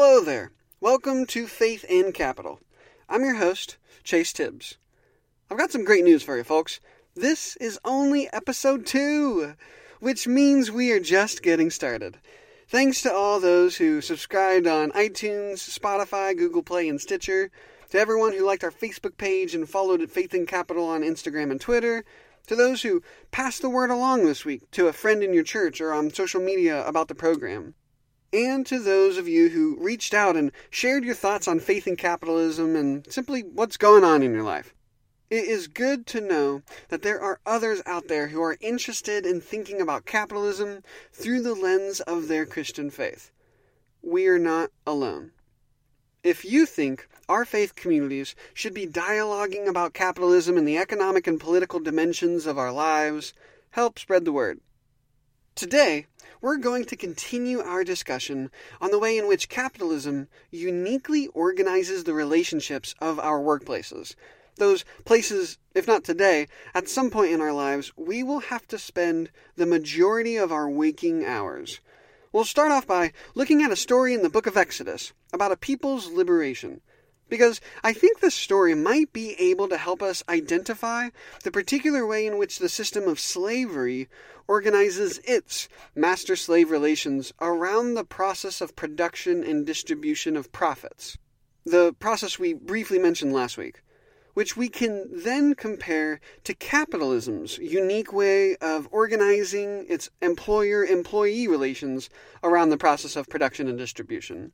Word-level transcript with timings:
Hello 0.00 0.20
there. 0.20 0.52
Welcome 0.80 1.26
to 1.26 1.48
Faith 1.48 1.84
in 1.88 2.12
Capital. 2.12 2.60
I'm 3.08 3.24
your 3.24 3.34
host, 3.34 3.78
Chase 4.04 4.32
Tibbs. 4.32 4.78
I've 5.50 5.58
got 5.58 5.72
some 5.72 5.84
great 5.84 6.04
news 6.04 6.22
for 6.22 6.36
you, 6.36 6.44
folks. 6.44 6.78
This 7.16 7.56
is 7.56 7.80
only 7.84 8.32
episode 8.32 8.86
two, 8.86 9.54
which 9.98 10.28
means 10.28 10.70
we 10.70 10.92
are 10.92 11.00
just 11.00 11.42
getting 11.42 11.68
started. 11.68 12.18
Thanks 12.68 13.02
to 13.02 13.12
all 13.12 13.40
those 13.40 13.78
who 13.78 14.00
subscribed 14.00 14.68
on 14.68 14.92
iTunes, 14.92 15.68
Spotify, 15.68 16.38
Google 16.38 16.62
Play, 16.62 16.88
and 16.88 17.00
Stitcher, 17.00 17.50
to 17.90 17.98
everyone 17.98 18.34
who 18.34 18.46
liked 18.46 18.62
our 18.62 18.70
Facebook 18.70 19.16
page 19.16 19.52
and 19.52 19.68
followed 19.68 20.00
at 20.00 20.12
Faith 20.12 20.32
in 20.32 20.46
Capital 20.46 20.84
on 20.84 21.02
Instagram 21.02 21.50
and 21.50 21.60
Twitter, 21.60 22.04
to 22.46 22.54
those 22.54 22.82
who 22.82 23.02
passed 23.32 23.62
the 23.62 23.68
word 23.68 23.90
along 23.90 24.24
this 24.24 24.44
week 24.44 24.70
to 24.70 24.86
a 24.86 24.92
friend 24.92 25.24
in 25.24 25.34
your 25.34 25.42
church 25.42 25.80
or 25.80 25.92
on 25.92 26.14
social 26.14 26.40
media 26.40 26.86
about 26.86 27.08
the 27.08 27.16
program 27.16 27.74
and 28.32 28.66
to 28.66 28.78
those 28.78 29.16
of 29.16 29.28
you 29.28 29.48
who 29.48 29.76
reached 29.80 30.12
out 30.12 30.36
and 30.36 30.52
shared 30.70 31.04
your 31.04 31.14
thoughts 31.14 31.48
on 31.48 31.60
faith 31.60 31.86
and 31.86 31.96
capitalism 31.96 32.76
and 32.76 33.10
simply 33.10 33.42
what's 33.42 33.76
going 33.76 34.04
on 34.04 34.22
in 34.22 34.32
your 34.32 34.42
life. 34.42 34.74
It 35.30 35.44
is 35.44 35.68
good 35.68 36.06
to 36.06 36.20
know 36.20 36.62
that 36.88 37.02
there 37.02 37.20
are 37.20 37.40
others 37.44 37.82
out 37.84 38.08
there 38.08 38.28
who 38.28 38.42
are 38.42 38.56
interested 38.60 39.26
in 39.26 39.40
thinking 39.40 39.80
about 39.80 40.06
capitalism 40.06 40.82
through 41.12 41.42
the 41.42 41.54
lens 41.54 42.00
of 42.00 42.28
their 42.28 42.46
Christian 42.46 42.90
faith. 42.90 43.30
We 44.02 44.26
are 44.26 44.38
not 44.38 44.70
alone. 44.86 45.32
If 46.22 46.44
you 46.44 46.66
think 46.66 47.08
our 47.28 47.44
faith 47.44 47.74
communities 47.74 48.34
should 48.54 48.72
be 48.72 48.86
dialoguing 48.86 49.68
about 49.68 49.92
capitalism 49.92 50.56
and 50.56 50.66
the 50.66 50.78
economic 50.78 51.26
and 51.26 51.38
political 51.38 51.78
dimensions 51.78 52.46
of 52.46 52.56
our 52.56 52.72
lives, 52.72 53.34
help 53.70 53.98
spread 53.98 54.24
the 54.24 54.32
word. 54.32 54.60
Today, 55.58 56.06
we're 56.40 56.56
going 56.56 56.84
to 56.84 56.94
continue 56.94 57.58
our 57.58 57.82
discussion 57.82 58.52
on 58.80 58.92
the 58.92 58.98
way 59.00 59.18
in 59.18 59.26
which 59.26 59.48
capitalism 59.48 60.28
uniquely 60.52 61.26
organizes 61.34 62.04
the 62.04 62.14
relationships 62.14 62.94
of 63.00 63.18
our 63.18 63.40
workplaces. 63.40 64.14
Those 64.54 64.84
places, 65.04 65.58
if 65.74 65.88
not 65.88 66.04
today, 66.04 66.46
at 66.76 66.88
some 66.88 67.10
point 67.10 67.32
in 67.32 67.40
our 67.40 67.52
lives, 67.52 67.90
we 67.96 68.22
will 68.22 68.38
have 68.38 68.68
to 68.68 68.78
spend 68.78 69.32
the 69.56 69.66
majority 69.66 70.36
of 70.36 70.52
our 70.52 70.70
waking 70.70 71.24
hours. 71.24 71.80
We'll 72.32 72.44
start 72.44 72.70
off 72.70 72.86
by 72.86 73.12
looking 73.34 73.60
at 73.64 73.72
a 73.72 73.74
story 73.74 74.14
in 74.14 74.22
the 74.22 74.30
book 74.30 74.46
of 74.46 74.56
Exodus 74.56 75.12
about 75.32 75.50
a 75.50 75.56
people's 75.56 76.08
liberation 76.08 76.82
because 77.28 77.60
I 77.82 77.92
think 77.92 78.20
this 78.20 78.34
story 78.34 78.74
might 78.74 79.12
be 79.12 79.34
able 79.34 79.68
to 79.68 79.76
help 79.76 80.02
us 80.02 80.22
identify 80.28 81.10
the 81.44 81.50
particular 81.50 82.06
way 82.06 82.26
in 82.26 82.38
which 82.38 82.58
the 82.58 82.68
system 82.68 83.06
of 83.08 83.20
slavery 83.20 84.08
organizes 84.46 85.18
its 85.24 85.68
master 85.94 86.34
slave 86.34 86.70
relations 86.70 87.32
around 87.40 87.94
the 87.94 88.04
process 88.04 88.60
of 88.60 88.74
production 88.74 89.44
and 89.44 89.66
distribution 89.66 90.36
of 90.36 90.50
profits. 90.52 91.18
The 91.66 91.94
process 91.98 92.38
we 92.38 92.54
briefly 92.54 92.98
mentioned 92.98 93.34
last 93.34 93.58
week, 93.58 93.82
which 94.32 94.56
we 94.56 94.68
can 94.68 95.06
then 95.12 95.54
compare 95.54 96.20
to 96.44 96.54
capitalism's 96.54 97.58
unique 97.58 98.12
way 98.12 98.56
of 98.56 98.88
organizing 98.90 99.84
its 99.88 100.08
employer 100.22 100.84
employee 100.84 101.46
relations 101.46 102.08
around 102.42 102.70
the 102.70 102.78
process 102.78 103.16
of 103.16 103.28
production 103.28 103.68
and 103.68 103.76
distribution. 103.76 104.52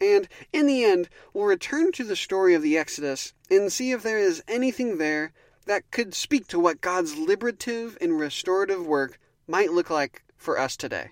And 0.00 0.28
in 0.52 0.66
the 0.66 0.84
end, 0.84 1.08
we'll 1.32 1.44
return 1.44 1.92
to 1.92 2.04
the 2.04 2.16
story 2.16 2.54
of 2.54 2.62
the 2.62 2.78
Exodus 2.78 3.32
and 3.50 3.72
see 3.72 3.92
if 3.92 4.02
there 4.02 4.18
is 4.18 4.42
anything 4.46 4.98
there 4.98 5.32
that 5.66 5.90
could 5.90 6.14
speak 6.14 6.46
to 6.48 6.60
what 6.60 6.80
God's 6.80 7.16
liberative 7.16 7.98
and 8.00 8.18
restorative 8.18 8.86
work 8.86 9.18
might 9.46 9.72
look 9.72 9.90
like 9.90 10.22
for 10.36 10.58
us 10.58 10.76
today. 10.76 11.10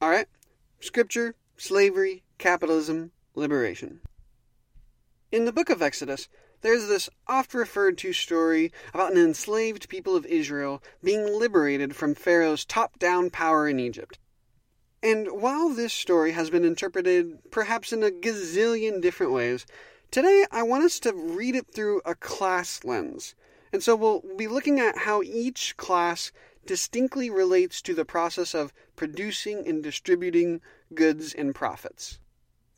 All 0.00 0.10
right? 0.10 0.26
Scripture, 0.80 1.34
slavery, 1.56 2.22
capitalism, 2.38 3.12
liberation. 3.34 4.00
In 5.30 5.44
the 5.44 5.52
book 5.52 5.70
of 5.70 5.82
Exodus, 5.82 6.28
there's 6.60 6.86
this 6.86 7.10
oft 7.26 7.54
referred 7.54 7.98
to 7.98 8.12
story 8.12 8.72
about 8.94 9.12
an 9.12 9.18
enslaved 9.18 9.88
people 9.88 10.14
of 10.14 10.26
Israel 10.26 10.82
being 11.02 11.26
liberated 11.26 11.96
from 11.96 12.14
Pharaoh's 12.14 12.64
top 12.64 12.98
down 12.98 13.30
power 13.30 13.68
in 13.68 13.80
Egypt. 13.80 14.18
And 15.02 15.40
while 15.40 15.70
this 15.70 15.92
story 15.92 16.32
has 16.32 16.48
been 16.48 16.64
interpreted 16.64 17.50
perhaps 17.50 17.92
in 17.92 18.04
a 18.04 18.10
gazillion 18.10 19.00
different 19.00 19.32
ways, 19.32 19.66
today 20.12 20.46
I 20.52 20.62
want 20.62 20.84
us 20.84 21.00
to 21.00 21.12
read 21.12 21.56
it 21.56 21.66
through 21.74 22.02
a 22.04 22.14
class 22.14 22.84
lens. 22.84 23.34
And 23.72 23.82
so 23.82 23.96
we'll 23.96 24.22
be 24.36 24.46
looking 24.46 24.78
at 24.78 24.98
how 24.98 25.22
each 25.22 25.76
class 25.76 26.30
distinctly 26.66 27.30
relates 27.30 27.82
to 27.82 27.94
the 27.94 28.04
process 28.04 28.54
of 28.54 28.72
producing 28.94 29.66
and 29.66 29.82
distributing 29.82 30.60
goods 30.94 31.34
and 31.34 31.54
profits. 31.54 32.20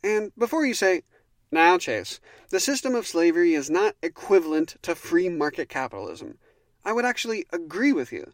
And 0.03 0.31
before 0.35 0.65
you 0.65 0.73
say, 0.73 1.03
now, 1.51 1.77
Chase, 1.77 2.19
the 2.49 2.59
system 2.59 2.95
of 2.95 3.05
slavery 3.05 3.53
is 3.53 3.69
not 3.69 3.95
equivalent 4.01 4.77
to 4.81 4.95
free 4.95 5.29
market 5.29 5.69
capitalism, 5.69 6.39
I 6.83 6.91
would 6.91 7.05
actually 7.05 7.45
agree 7.51 7.93
with 7.93 8.11
you. 8.11 8.33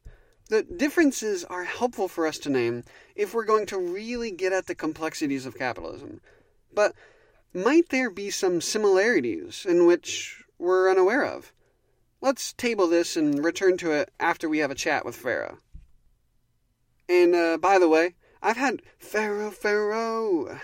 The 0.52 0.64
differences 0.64 1.46
are 1.46 1.64
helpful 1.64 2.10
for 2.10 2.28
us 2.28 2.38
to 2.40 2.50
name 2.50 2.84
if 3.16 3.34
we're 3.34 3.46
going 3.46 3.68
to 3.68 3.78
really 3.78 4.32
get 4.32 4.52
at 4.52 4.68
the 4.68 4.76
complexities 4.76 5.46
of 5.46 5.58
capitalism. 5.58 6.20
But 6.74 6.94
might 7.54 7.88
there 7.88 8.10
be 8.10 8.30
some 8.32 8.60
similarities 8.60 9.66
in 9.66 9.86
which 9.86 10.44
we're 10.60 10.92
unaware 10.92 11.24
of? 11.24 11.54
Let's 12.20 12.52
table 12.52 12.88
this 12.88 13.16
and 13.16 13.42
return 13.42 13.78
to 13.78 13.94
it 13.94 14.12
after 14.20 14.50
we 14.50 14.58
have 14.58 14.72
a 14.72 14.76
chat 14.76 15.06
with 15.06 15.16
Pharaoh. 15.16 15.60
And 17.08 17.34
uh, 17.34 17.58
by 17.58 17.80
the 17.80 17.88
way, 17.88 18.16
I've 18.42 18.58
had 18.58 18.82
Pharaoh, 19.00 19.52
Pharaoh, 19.52 20.60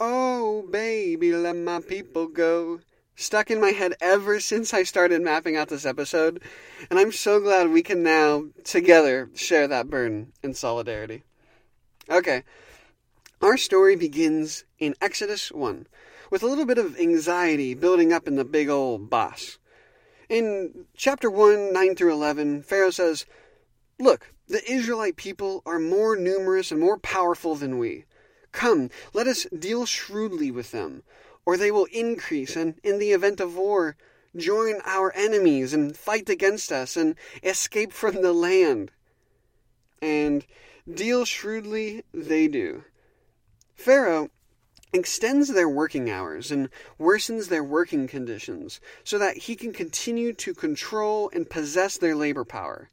oh 0.00 0.66
baby, 0.68 1.32
let 1.32 1.54
my 1.54 1.80
people 1.80 2.26
go 2.26 2.80
stuck 3.18 3.50
in 3.50 3.60
my 3.60 3.70
head 3.70 3.94
ever 4.00 4.38
since 4.38 4.72
I 4.72 4.84
started 4.84 5.20
mapping 5.20 5.56
out 5.56 5.68
this 5.68 5.84
episode, 5.84 6.40
and 6.88 7.00
I'm 7.00 7.10
so 7.10 7.40
glad 7.40 7.68
we 7.68 7.82
can 7.82 8.04
now 8.04 8.44
together 8.62 9.28
share 9.34 9.66
that 9.66 9.90
burden 9.90 10.32
in 10.40 10.54
solidarity. 10.54 11.24
Okay, 12.08 12.44
our 13.42 13.56
story 13.56 13.96
begins 13.96 14.64
in 14.78 14.94
Exodus 15.02 15.50
1 15.50 15.88
with 16.30 16.44
a 16.44 16.46
little 16.46 16.64
bit 16.64 16.78
of 16.78 16.98
anxiety 16.98 17.74
building 17.74 18.12
up 18.12 18.28
in 18.28 18.36
the 18.36 18.44
big 18.44 18.68
old 18.68 19.10
boss. 19.10 19.58
In 20.28 20.86
chapter 20.96 21.28
1, 21.28 21.72
9 21.72 21.96
through 21.96 22.12
11, 22.12 22.62
Pharaoh 22.62 22.90
says, 22.90 23.26
Look, 23.98 24.32
the 24.46 24.62
Israelite 24.70 25.16
people 25.16 25.62
are 25.66 25.80
more 25.80 26.14
numerous 26.14 26.70
and 26.70 26.80
more 26.80 26.98
powerful 26.98 27.56
than 27.56 27.78
we. 27.78 28.04
Come, 28.52 28.90
let 29.12 29.26
us 29.26 29.46
deal 29.58 29.86
shrewdly 29.86 30.52
with 30.52 30.70
them 30.70 31.02
or 31.48 31.56
they 31.56 31.70
will 31.70 31.86
increase, 31.86 32.56
and 32.56 32.74
in 32.84 32.98
the 32.98 33.12
event 33.12 33.40
of 33.40 33.56
war, 33.56 33.96
join 34.36 34.82
our 34.84 35.10
enemies 35.14 35.72
and 35.72 35.96
fight 35.96 36.28
against 36.28 36.70
us 36.70 36.94
and 36.94 37.16
escape 37.42 37.90
from 37.90 38.20
the 38.20 38.34
land. 38.34 38.90
And 40.02 40.44
deal 40.92 41.24
shrewdly 41.24 42.04
they 42.12 42.48
do. 42.48 42.84
Pharaoh 43.74 44.28
extends 44.92 45.48
their 45.48 45.70
working 45.70 46.10
hours 46.10 46.50
and 46.50 46.68
worsens 47.00 47.48
their 47.48 47.64
working 47.64 48.06
conditions 48.06 48.78
so 49.02 49.16
that 49.16 49.38
he 49.38 49.56
can 49.56 49.72
continue 49.72 50.34
to 50.34 50.52
control 50.52 51.30
and 51.32 51.48
possess 51.48 51.96
their 51.96 52.14
labor 52.14 52.44
power. 52.44 52.90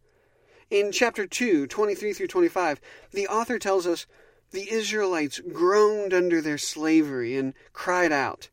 In 0.71 0.93
chapter 0.93 1.27
2, 1.27 1.67
23 1.67 2.13
through 2.13 2.27
25, 2.27 2.79
the 3.11 3.27
author 3.27 3.59
tells 3.59 3.85
us 3.85 4.07
the 4.55 4.71
Israelites 4.71 5.39
groaned 5.51 6.13
under 6.13 6.41
their 6.41 6.57
slavery 6.57 7.35
and 7.35 7.53
cried 7.73 8.11
out. 8.11 8.49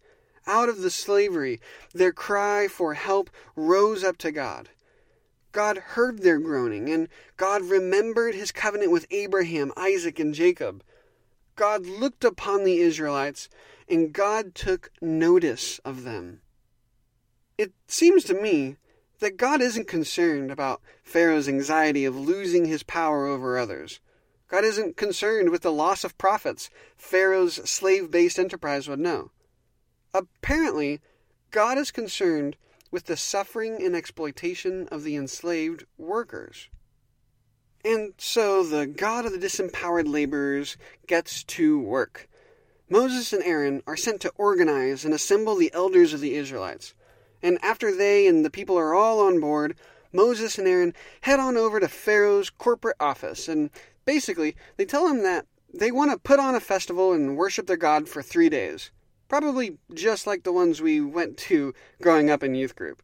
Out 0.47 0.69
of 0.69 0.83
the 0.83 0.91
slavery, 0.91 1.61
their 1.95 2.13
cry 2.13 2.67
for 2.67 2.95
help 2.95 3.31
rose 3.55 4.03
up 4.03 4.19
to 4.19 4.33
God. 4.33 4.71
God 5.53 5.79
heard 5.79 6.23
their 6.23 6.41
groaning, 6.41 6.91
and 6.91 7.09
God 7.37 7.63
remembered 7.63 8.35
his 8.35 8.51
covenant 8.51 8.91
with 8.91 9.07
Abraham, 9.13 9.73
Isaac, 9.77 10.19
and 10.19 10.35
Jacob. 10.35 10.83
God 11.55 11.87
looked 11.87 12.25
upon 12.25 12.65
the 12.65 12.79
Israelites, 12.79 13.49
and 13.89 14.13
God 14.13 14.57
took 14.57 14.91
notice 15.01 15.79
of 15.85 16.03
them. 16.03 16.41
It 17.57 17.73
seems 17.87 18.25
to 18.25 18.35
me 18.35 18.77
that 19.21 19.37
God 19.37 19.61
isn't 19.61 19.87
concerned 19.87 20.51
about 20.51 20.81
Pharaoh's 21.05 21.49
anxiety 21.49 22.05
of 22.05 22.17
losing 22.17 22.65
his 22.65 22.83
power 22.83 23.27
over 23.27 23.57
others. 23.57 24.01
God 24.53 24.65
isn't 24.67 24.99
concerned 24.99 25.49
with 25.49 25.63
the 25.63 25.73
loss 25.73 26.05
of 26.05 26.19
profits 26.19 26.69
Pharaoh's 26.95 27.55
slave 27.69 28.11
based 28.11 28.39
enterprise 28.39 28.87
would 28.87 28.99
know. 28.99 29.31
Apparently, 30.13 31.01
God 31.51 31.79
is 31.79 31.91
concerned 31.91 32.57
with 32.91 33.07
the 33.07 33.17
suffering 33.17 33.83
and 33.83 33.97
exploitation 33.97 34.89
of 34.93 35.05
the 35.05 35.17
enslaved 35.17 35.87
workers. 35.97 36.69
And 37.83 38.13
so 38.19 38.63
the 38.63 38.87
God 38.87 39.25
of 39.25 39.33
the 39.33 39.39
disempowered 39.39 40.07
laborers 40.07 40.77
gets 41.07 41.43
to 41.45 41.81
work. 41.81 42.29
Moses 42.91 43.33
and 43.33 43.43
Aaron 43.43 43.83
are 43.87 43.97
sent 43.97 44.21
to 44.21 44.33
organize 44.37 45.07
and 45.07 45.15
assemble 45.15 45.55
the 45.55 45.73
elders 45.73 46.13
of 46.13 46.21
the 46.21 46.35
Israelites. 46.35 46.93
And 47.43 47.59
after 47.63 47.97
they 47.97 48.27
and 48.27 48.45
the 48.45 48.51
people 48.51 48.79
are 48.79 48.93
all 48.93 49.21
on 49.21 49.41
board, 49.41 49.77
Moses 50.13 50.59
and 50.59 50.69
Aaron 50.69 50.93
head 51.23 51.41
on 51.41 51.57
over 51.57 51.81
to 51.81 51.89
Pharaoh's 51.89 52.51
corporate 52.51 52.99
office 53.01 53.49
and 53.49 53.71
basically 54.05 54.57
they 54.77 54.85
tell 54.85 55.09
him 55.09 55.23
that 55.23 55.47
they 55.73 55.91
want 55.91 56.11
to 56.11 56.19
put 56.19 56.39
on 56.39 56.55
a 56.55 56.61
festival 56.61 57.13
and 57.13 57.37
worship 57.37 57.67
their 57.67 57.77
god 57.77 58.09
for 58.09 58.23
three 58.23 58.49
days. 58.49 58.91
Probably 59.29 59.79
just 59.95 60.27
like 60.27 60.43
the 60.43 60.53
ones 60.53 60.83
we 60.83 61.01
went 61.01 61.39
to 61.39 61.73
growing 62.03 62.31
up 62.31 62.43
in 62.43 62.55
youth 62.55 62.77
group. 62.77 63.03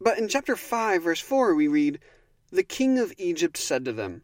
But 0.00 0.18
in 0.18 0.28
chapter 0.28 0.56
5, 0.56 1.02
verse 1.02 1.20
4, 1.20 1.54
we 1.54 1.68
read 1.68 1.98
The 2.50 2.62
king 2.62 2.98
of 2.98 3.12
Egypt 3.18 3.56
said 3.56 3.84
to 3.84 3.92
them, 3.92 4.22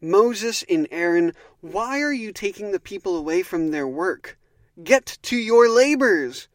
Moses 0.00 0.64
and 0.68 0.88
Aaron, 0.90 1.34
why 1.60 2.00
are 2.00 2.12
you 2.12 2.32
taking 2.32 2.72
the 2.72 2.80
people 2.80 3.16
away 3.16 3.42
from 3.42 3.70
their 3.70 3.86
work? 3.86 4.38
Get 4.82 5.18
to 5.22 5.36
your 5.36 5.68
labors. 5.68 6.48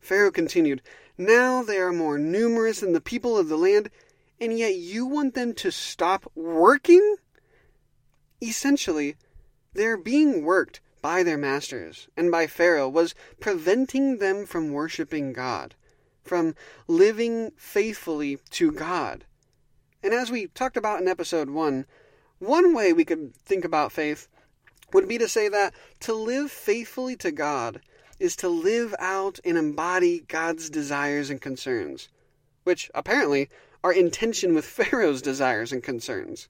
Pharaoh 0.00 0.30
continued, 0.30 0.82
Now 1.18 1.62
they 1.62 1.78
are 1.78 1.92
more 1.92 2.16
numerous 2.16 2.80
than 2.80 2.92
the 2.92 3.00
people 3.00 3.36
of 3.36 3.48
the 3.48 3.58
land, 3.58 3.90
and 4.40 4.58
yet 4.58 4.76
you 4.76 5.04
want 5.04 5.34
them 5.34 5.52
to 5.54 5.70
stop 5.70 6.30
working? 6.34 7.16
Essentially, 8.42 9.16
their 9.72 9.96
being 9.96 10.44
worked 10.44 10.80
by 11.00 11.22
their 11.22 11.38
masters 11.38 12.08
and 12.16 12.30
by 12.30 12.46
Pharaoh 12.46 12.88
was 12.88 13.14
preventing 13.40 14.18
them 14.18 14.44
from 14.44 14.72
worshiping 14.72 15.32
God, 15.32 15.74
from 16.24 16.54
living 16.88 17.52
faithfully 17.56 18.38
to 18.50 18.72
God. 18.72 19.24
And 20.02 20.12
as 20.12 20.30
we 20.30 20.48
talked 20.48 20.76
about 20.76 21.00
in 21.00 21.08
episode 21.08 21.50
1, 21.50 21.86
one 22.38 22.74
way 22.74 22.92
we 22.92 23.04
could 23.04 23.34
think 23.36 23.64
about 23.64 23.92
faith 23.92 24.28
would 24.92 25.08
be 25.08 25.18
to 25.18 25.28
say 25.28 25.48
that 25.48 25.74
to 26.00 26.12
live 26.12 26.50
faithfully 26.50 27.16
to 27.16 27.30
God 27.32 27.80
is 28.18 28.36
to 28.36 28.48
live 28.48 28.94
out 28.98 29.40
and 29.44 29.58
embody 29.58 30.20
God's 30.20 30.70
desires 30.70 31.30
and 31.30 31.40
concerns, 31.40 32.08
which 32.64 32.90
apparently 32.94 33.48
are 33.82 33.92
in 33.92 34.10
tension 34.10 34.54
with 34.54 34.64
Pharaoh's 34.78 35.22
desires 35.22 35.72
and 35.72 35.82
concerns. 35.82 36.48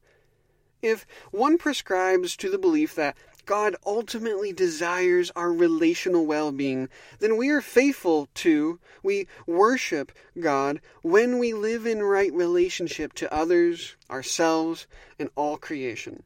If 0.82 1.06
one 1.31 1.58
prescribes 1.58 2.37
to 2.37 2.50
the 2.50 2.58
belief 2.58 2.94
that 2.94 3.17
God 3.46 3.76
ultimately 3.87 4.52
desires 4.52 5.31
our 5.37 5.52
relational 5.52 6.26
well 6.26 6.50
being, 6.52 6.88
then 7.20 7.37
we 7.37 7.49
are 7.50 7.61
faithful 7.61 8.28
to, 8.34 8.81
we 9.02 9.28
worship 9.46 10.12
God 10.38 10.81
when 11.02 11.38
we 11.38 11.55
live 11.55 11.87
in 11.87 12.02
right 12.02 12.32
relationship 12.32 13.12
to 13.14 13.32
others, 13.32 13.96
ourselves, 14.11 14.87
and 15.19 15.31
all 15.37 15.56
creation. 15.56 16.25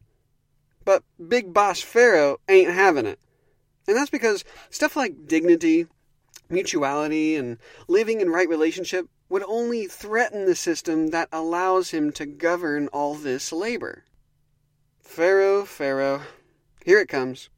But 0.85 1.05
Big 1.29 1.53
Boss 1.53 1.83
Pharaoh 1.83 2.41
ain't 2.49 2.73
having 2.73 3.07
it. 3.07 3.21
And 3.87 3.97
that's 3.97 4.11
because 4.11 4.45
stuff 4.71 4.97
like 4.97 5.27
dignity, 5.27 5.87
mutuality, 6.49 7.37
and 7.37 7.59
living 7.87 8.21
in 8.21 8.31
right 8.31 8.49
relationship 8.49 9.07
would 9.29 9.45
only 9.45 9.87
threaten 9.87 10.47
the 10.47 10.57
system 10.57 11.09
that 11.09 11.29
allows 11.33 11.91
him 11.91 12.13
to 12.13 12.27
govern 12.27 12.89
all 12.89 13.15
this 13.15 13.53
labor. 13.53 14.05
Pharaoh, 15.11 15.65
Pharaoh, 15.65 16.23
here 16.85 17.01
it 17.01 17.09
comes. 17.09 17.49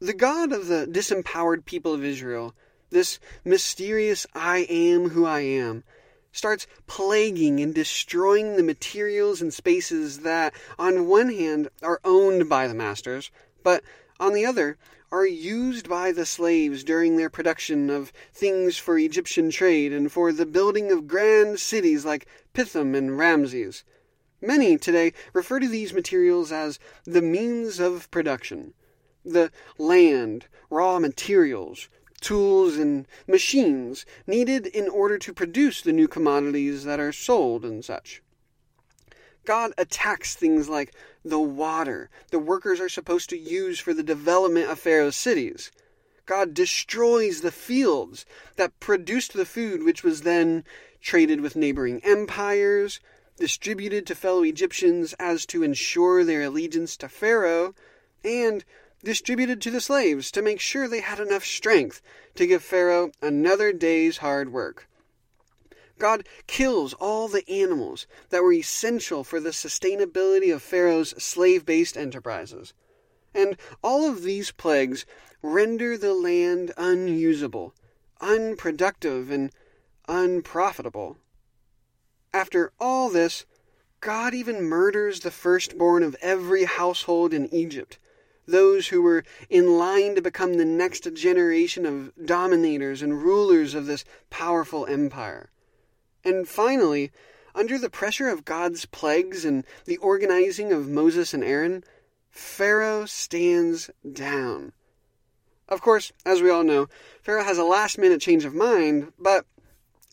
The 0.00 0.12
God 0.12 0.50
of 0.50 0.66
the 0.66 0.84
disempowered 0.84 1.64
people 1.64 1.94
of 1.94 2.04
Israel, 2.04 2.56
this 2.90 3.20
mysterious 3.44 4.26
I 4.34 4.66
am 4.68 5.10
who 5.10 5.24
I 5.26 5.42
am, 5.42 5.84
starts 6.32 6.66
plaguing 6.88 7.60
and 7.60 7.72
destroying 7.72 8.56
the 8.56 8.64
materials 8.64 9.40
and 9.40 9.54
spaces 9.54 10.18
that, 10.20 10.52
on 10.76 11.06
one 11.06 11.28
hand, 11.28 11.68
are 11.84 12.00
owned 12.04 12.48
by 12.48 12.66
the 12.66 12.74
masters, 12.74 13.30
but 13.62 13.84
on 14.18 14.34
the 14.34 14.44
other, 14.44 14.76
are 15.12 15.24
used 15.28 15.88
by 15.88 16.10
the 16.10 16.26
slaves 16.26 16.82
during 16.82 17.16
their 17.16 17.30
production 17.30 17.88
of 17.88 18.12
things 18.32 18.76
for 18.76 18.98
Egyptian 18.98 19.50
trade 19.50 19.92
and 19.92 20.10
for 20.10 20.32
the 20.32 20.46
building 20.46 20.90
of 20.90 21.06
grand 21.06 21.60
cities 21.60 22.04
like 22.04 22.26
Pithom 22.52 22.96
and 22.96 23.16
Ramses. 23.16 23.84
Many 24.46 24.76
today 24.76 25.14
refer 25.32 25.58
to 25.58 25.68
these 25.68 25.94
materials 25.94 26.52
as 26.52 26.78
the 27.04 27.22
means 27.22 27.80
of 27.80 28.10
production. 28.10 28.74
The 29.24 29.50
land, 29.78 30.48
raw 30.68 30.98
materials, 30.98 31.88
tools, 32.20 32.76
and 32.76 33.06
machines 33.26 34.04
needed 34.26 34.66
in 34.66 34.86
order 34.86 35.16
to 35.16 35.32
produce 35.32 35.80
the 35.80 35.94
new 35.94 36.06
commodities 36.06 36.84
that 36.84 37.00
are 37.00 37.10
sold 37.10 37.64
and 37.64 37.82
such. 37.82 38.22
God 39.46 39.72
attacks 39.78 40.34
things 40.34 40.68
like 40.68 40.94
the 41.24 41.40
water 41.40 42.10
the 42.30 42.38
workers 42.38 42.80
are 42.80 42.88
supposed 42.90 43.30
to 43.30 43.38
use 43.38 43.80
for 43.80 43.94
the 43.94 44.02
development 44.02 44.68
of 44.70 44.78
Pharaoh's 44.78 45.16
cities. 45.16 45.70
God 46.26 46.52
destroys 46.52 47.40
the 47.40 47.50
fields 47.52 48.26
that 48.56 48.78
produced 48.78 49.32
the 49.32 49.46
food 49.46 49.84
which 49.84 50.04
was 50.04 50.20
then 50.20 50.64
traded 51.00 51.40
with 51.40 51.56
neighboring 51.56 52.02
empires, 52.04 53.00
distributed 53.36 54.06
to 54.06 54.14
fellow 54.14 54.42
Egyptians 54.42 55.14
as 55.18 55.46
to 55.46 55.62
ensure 55.62 56.24
their 56.24 56.42
allegiance 56.42 56.96
to 56.98 57.08
Pharaoh, 57.08 57.74
and 58.22 58.64
distributed 59.02 59.60
to 59.60 59.70
the 59.70 59.80
slaves 59.80 60.30
to 60.30 60.42
make 60.42 60.60
sure 60.60 60.88
they 60.88 61.00
had 61.00 61.20
enough 61.20 61.44
strength 61.44 62.00
to 62.34 62.46
give 62.46 62.62
Pharaoh 62.62 63.12
another 63.20 63.72
day's 63.72 64.18
hard 64.18 64.52
work. 64.52 64.88
God 65.98 66.26
kills 66.46 66.92
all 66.94 67.28
the 67.28 67.48
animals 67.48 68.06
that 68.30 68.42
were 68.42 68.52
essential 68.52 69.22
for 69.22 69.38
the 69.38 69.50
sustainability 69.50 70.52
of 70.52 70.62
Pharaoh's 70.62 71.10
slave 71.22 71.64
based 71.64 71.96
enterprises. 71.96 72.72
And 73.34 73.56
all 73.82 74.08
of 74.08 74.22
these 74.22 74.50
plagues 74.50 75.06
render 75.42 75.96
the 75.96 76.14
land 76.14 76.72
unusable, 76.76 77.74
unproductive, 78.20 79.30
and 79.30 79.52
unprofitable. 80.08 81.18
After 82.34 82.72
all 82.80 83.10
this, 83.10 83.46
God 84.00 84.34
even 84.34 84.64
murders 84.64 85.20
the 85.20 85.30
firstborn 85.30 86.02
of 86.02 86.16
every 86.20 86.64
household 86.64 87.32
in 87.32 87.48
Egypt, 87.54 88.00
those 88.44 88.88
who 88.88 89.02
were 89.02 89.22
in 89.48 89.78
line 89.78 90.16
to 90.16 90.20
become 90.20 90.54
the 90.54 90.64
next 90.64 91.08
generation 91.14 91.86
of 91.86 92.12
dominators 92.26 93.02
and 93.02 93.22
rulers 93.22 93.72
of 93.72 93.86
this 93.86 94.04
powerful 94.30 94.84
empire. 94.86 95.50
And 96.24 96.48
finally, 96.48 97.12
under 97.54 97.78
the 97.78 97.88
pressure 97.88 98.28
of 98.28 98.44
God's 98.44 98.84
plagues 98.84 99.44
and 99.44 99.64
the 99.84 99.98
organizing 99.98 100.72
of 100.72 100.88
Moses 100.88 101.34
and 101.34 101.44
Aaron, 101.44 101.84
Pharaoh 102.30 103.06
stands 103.06 103.90
down. 104.12 104.72
Of 105.68 105.80
course, 105.80 106.10
as 106.26 106.42
we 106.42 106.50
all 106.50 106.64
know, 106.64 106.88
Pharaoh 107.22 107.44
has 107.44 107.58
a 107.58 107.64
last 107.64 107.96
minute 107.96 108.20
change 108.20 108.44
of 108.44 108.56
mind, 108.56 109.12
but 109.20 109.46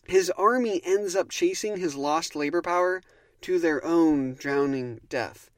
his 0.06 0.30
army 0.30 0.80
ends 0.84 1.14
up 1.14 1.30
chasing 1.30 1.76
his 1.76 1.94
lost 1.94 2.34
labor 2.34 2.62
power 2.62 3.02
to 3.40 3.58
their 3.58 3.84
own 3.84 4.34
drowning 4.34 5.00
death. 5.08 5.50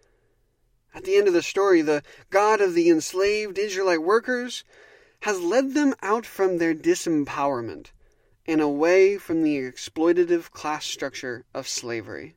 At 0.95 1.05
the 1.05 1.17
end 1.17 1.27
of 1.27 1.35
the 1.35 1.43
story, 1.43 1.83
the 1.83 2.03
God 2.31 2.61
of 2.61 2.75
the 2.75 2.89
enslaved 2.89 3.59
Israelite 3.59 4.03
workers 4.03 4.65
has 5.23 5.41
led 5.41 5.75
them 5.75 5.95
out 6.03 6.27
from 6.27 6.59
their 6.59 6.75
disempowerment 6.75 7.89
and 8.47 8.61
away 8.61 9.17
from 9.17 9.43
the 9.43 9.59
exploitative 9.59 10.51
class 10.51 10.85
structure 10.85 11.45
of 11.55 11.67
slavery. 11.67 12.37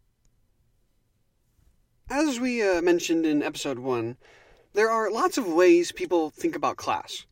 As 2.10 2.40
we 2.40 2.64
uh, 2.64 2.82
mentioned 2.82 3.26
in 3.26 3.44
episode 3.44 3.80
1, 3.80 4.16
there 4.74 4.90
are 4.90 5.12
lots 5.12 5.38
of 5.38 5.46
ways 5.46 5.92
people 5.92 6.30
think 6.30 6.56
about 6.56 6.78
class 6.78 7.26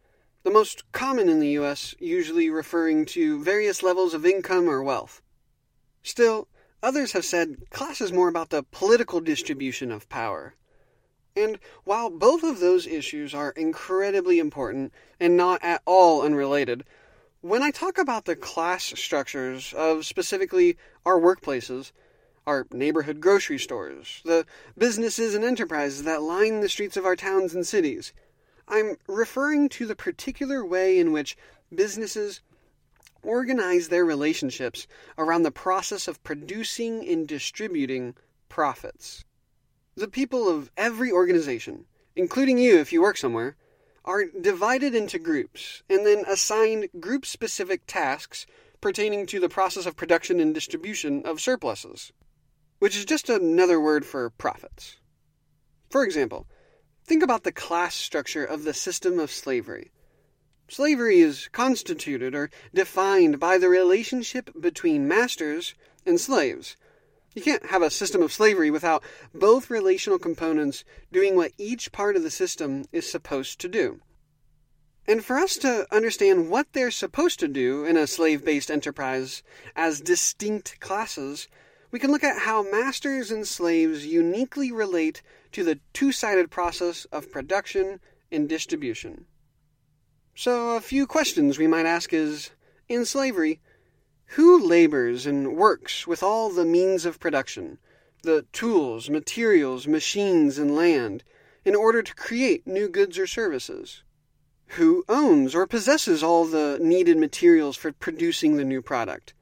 the 0.46 0.52
most 0.52 0.90
common 0.92 1.28
in 1.28 1.40
the 1.40 1.58
US 1.58 1.96
usually 1.98 2.52
referring 2.52 3.04
to 3.08 3.44
various 3.44 3.82
levels 3.82 4.14
of 4.14 4.28
income 4.28 4.70
or 4.70 4.84
wealth. 4.84 5.24
Still, 6.04 6.48
others 6.84 7.14
have 7.14 7.26
said 7.26 7.68
class 7.72 8.00
is 8.00 8.14
more 8.14 8.28
about 8.30 8.52
the 8.52 8.62
political 8.62 9.20
distribution 9.20 9.92
of 9.92 10.08
power. 10.08 10.54
And 11.36 11.58
while 11.84 12.12
both 12.12 12.44
of 12.44 12.60
those 12.60 12.86
issues 12.86 13.34
are 13.34 13.54
incredibly 13.58 14.38
important 14.38 14.94
and 15.20 15.36
not 15.36 15.64
at 15.64 15.82
all 15.84 16.22
unrelated, 16.22 16.84
when 17.42 17.64
I 17.64 17.72
talk 17.72 17.98
about 17.98 18.26
the 18.26 18.36
class 18.36 18.84
structures 18.84 19.74
of 19.74 20.06
specifically 20.06 20.78
our 21.08 21.20
workplaces, 21.20 21.92
our 22.46 22.68
neighborhood 22.72 23.20
grocery 23.20 23.58
stores, 23.58 24.22
the 24.24 24.46
businesses 24.78 25.34
and 25.34 25.44
enterprises 25.44 26.04
that 26.04 26.22
line 26.22 26.62
the 26.62 26.70
streets 26.70 26.98
of 26.98 27.06
our 27.06 27.16
towns 27.16 27.56
and 27.56 27.66
cities, 27.66 28.14
I'm 28.68 28.98
referring 29.08 29.70
to 29.70 29.86
the 29.86 29.96
particular 29.96 30.66
way 30.66 30.98
in 30.98 31.12
which 31.12 31.38
businesses 31.74 32.42
organize 33.22 33.90
their 33.90 34.06
relationships 34.06 34.88
around 35.18 35.44
the 35.44 35.52
process 35.52 36.08
of 36.08 36.24
producing 36.24 37.08
and 37.08 37.28
distributing 37.28 38.16
profits. 38.50 39.24
The 39.96 40.08
people 40.08 40.48
of 40.50 40.72
every 40.78 41.12
organization, 41.12 41.86
including 42.16 42.58
you 42.58 42.78
if 42.80 42.92
you 42.92 43.02
work 43.02 43.18
somewhere, 43.18 43.56
are 44.04 44.26
divided 44.26 44.94
into 44.94 45.18
groups 45.18 45.82
and 45.90 46.06
then 46.06 46.24
assigned 46.28 46.90
group 47.00 47.26
specific 47.26 47.82
tasks 47.88 48.46
pertaining 48.82 49.26
to 49.26 49.40
the 49.40 49.50
process 49.50 49.86
of 49.86 49.96
production 49.96 50.40
and 50.40 50.54
distribution 50.54 51.24
of 51.26 51.42
surpluses, 51.42 52.12
which 52.80 52.96
is 52.96 53.06
just 53.06 53.30
another 53.30 53.80
word 53.80 54.06
for 54.06 54.30
profits. 54.30 54.98
For 55.90 56.04
example, 56.04 56.46
Think 57.06 57.22
about 57.22 57.44
the 57.44 57.52
class 57.52 57.94
structure 57.94 58.44
of 58.44 58.64
the 58.64 58.74
system 58.74 59.20
of 59.20 59.30
slavery. 59.30 59.92
Slavery 60.68 61.20
is 61.20 61.50
constituted 61.52 62.34
or 62.34 62.50
defined 62.74 63.40
by 63.40 63.60
the 63.60 63.70
relationship 63.70 64.50
between 64.60 65.08
masters 65.08 65.76
and 66.04 66.20
slaves. 66.20 66.76
You 67.36 67.44
can't 67.44 67.68
have 67.68 67.84
a 67.84 67.92
system 67.92 68.24
of 68.24 68.34
slavery 68.34 68.72
without 68.72 69.04
both 69.36 69.70
relational 69.70 70.18
components 70.18 70.84
doing 71.12 71.36
what 71.36 71.52
each 71.60 71.92
part 71.92 72.16
of 72.16 72.24
the 72.24 72.32
system 72.32 72.86
is 72.92 73.10
supposed 73.10 73.60
to 73.60 73.70
do. 73.70 74.02
And 75.08 75.24
for 75.24 75.38
us 75.38 75.58
to 75.58 75.86
understand 75.94 76.50
what 76.50 76.74
they're 76.74 76.90
supposed 76.90 77.40
to 77.42 77.48
do 77.48 77.86
in 77.86 77.98
a 77.98 78.08
slave 78.08 78.44
based 78.44 78.72
enterprise 78.72 79.44
as 79.76 80.02
distinct 80.02 80.80
classes, 80.80 81.48
we 81.96 82.00
can 82.00 82.12
look 82.12 82.26
at 82.26 82.40
how 82.40 82.62
masters 82.62 83.32
and 83.32 83.48
slaves 83.48 84.06
uniquely 84.06 84.70
relate 84.70 85.22
to 85.54 85.64
the 85.64 85.80
two 85.94 86.12
sided 86.12 86.52
process 86.52 87.06
of 87.06 87.32
production 87.32 88.02
and 88.30 88.50
distribution. 88.50 89.24
So, 90.36 90.76
a 90.76 90.82
few 90.82 91.08
questions 91.08 91.58
we 91.58 91.68
might 91.68 91.86
ask 91.86 92.12
is 92.12 92.50
In 92.90 93.06
slavery, 93.06 93.62
who 94.36 94.62
labors 94.62 95.26
and 95.26 95.56
works 95.56 96.06
with 96.06 96.22
all 96.22 96.50
the 96.50 96.66
means 96.66 97.06
of 97.06 97.22
production, 97.22 97.78
the 98.24 98.46
tools, 98.52 99.10
materials, 99.10 99.88
machines, 99.88 100.58
and 100.58 100.76
land, 100.76 101.24
in 101.64 101.76
order 101.76 102.04
to 102.04 102.14
create 102.14 102.68
new 102.68 102.90
goods 102.90 103.18
or 103.18 103.26
services? 103.26 104.04
Who 104.76 105.06
owns 105.08 105.56
or 105.56 105.66
possesses 105.66 106.22
all 106.22 106.44
the 106.44 106.78
needed 106.82 107.18
materials 107.18 107.78
for 107.78 107.94
producing 107.94 108.58
the 108.58 108.66
new 108.66 108.82
product? 108.82 109.34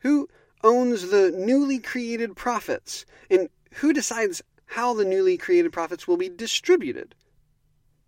Who 0.00 0.28
owns 0.62 1.10
the 1.10 1.30
newly 1.30 1.78
created 1.78 2.36
profits? 2.36 3.04
And 3.30 3.48
who 3.74 3.92
decides 3.92 4.42
how 4.66 4.94
the 4.94 5.04
newly 5.04 5.36
created 5.36 5.72
profits 5.72 6.06
will 6.06 6.16
be 6.16 6.28
distributed? 6.28 7.14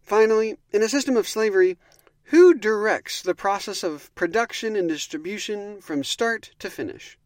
Finally, 0.03 0.59
in 0.73 0.83
a 0.83 0.89
system 0.89 1.17
of 1.17 1.27
slavery, 1.27 1.79
who 2.25 2.55
directs 2.55 3.23
the 3.23 3.35
process 3.35 3.83
of 3.83 4.15
production 4.15 4.77
and 4.77 4.89
distribution 4.89 5.81
from 5.81 6.05
start 6.05 6.53
to 6.59 6.71
finish? 6.71 7.19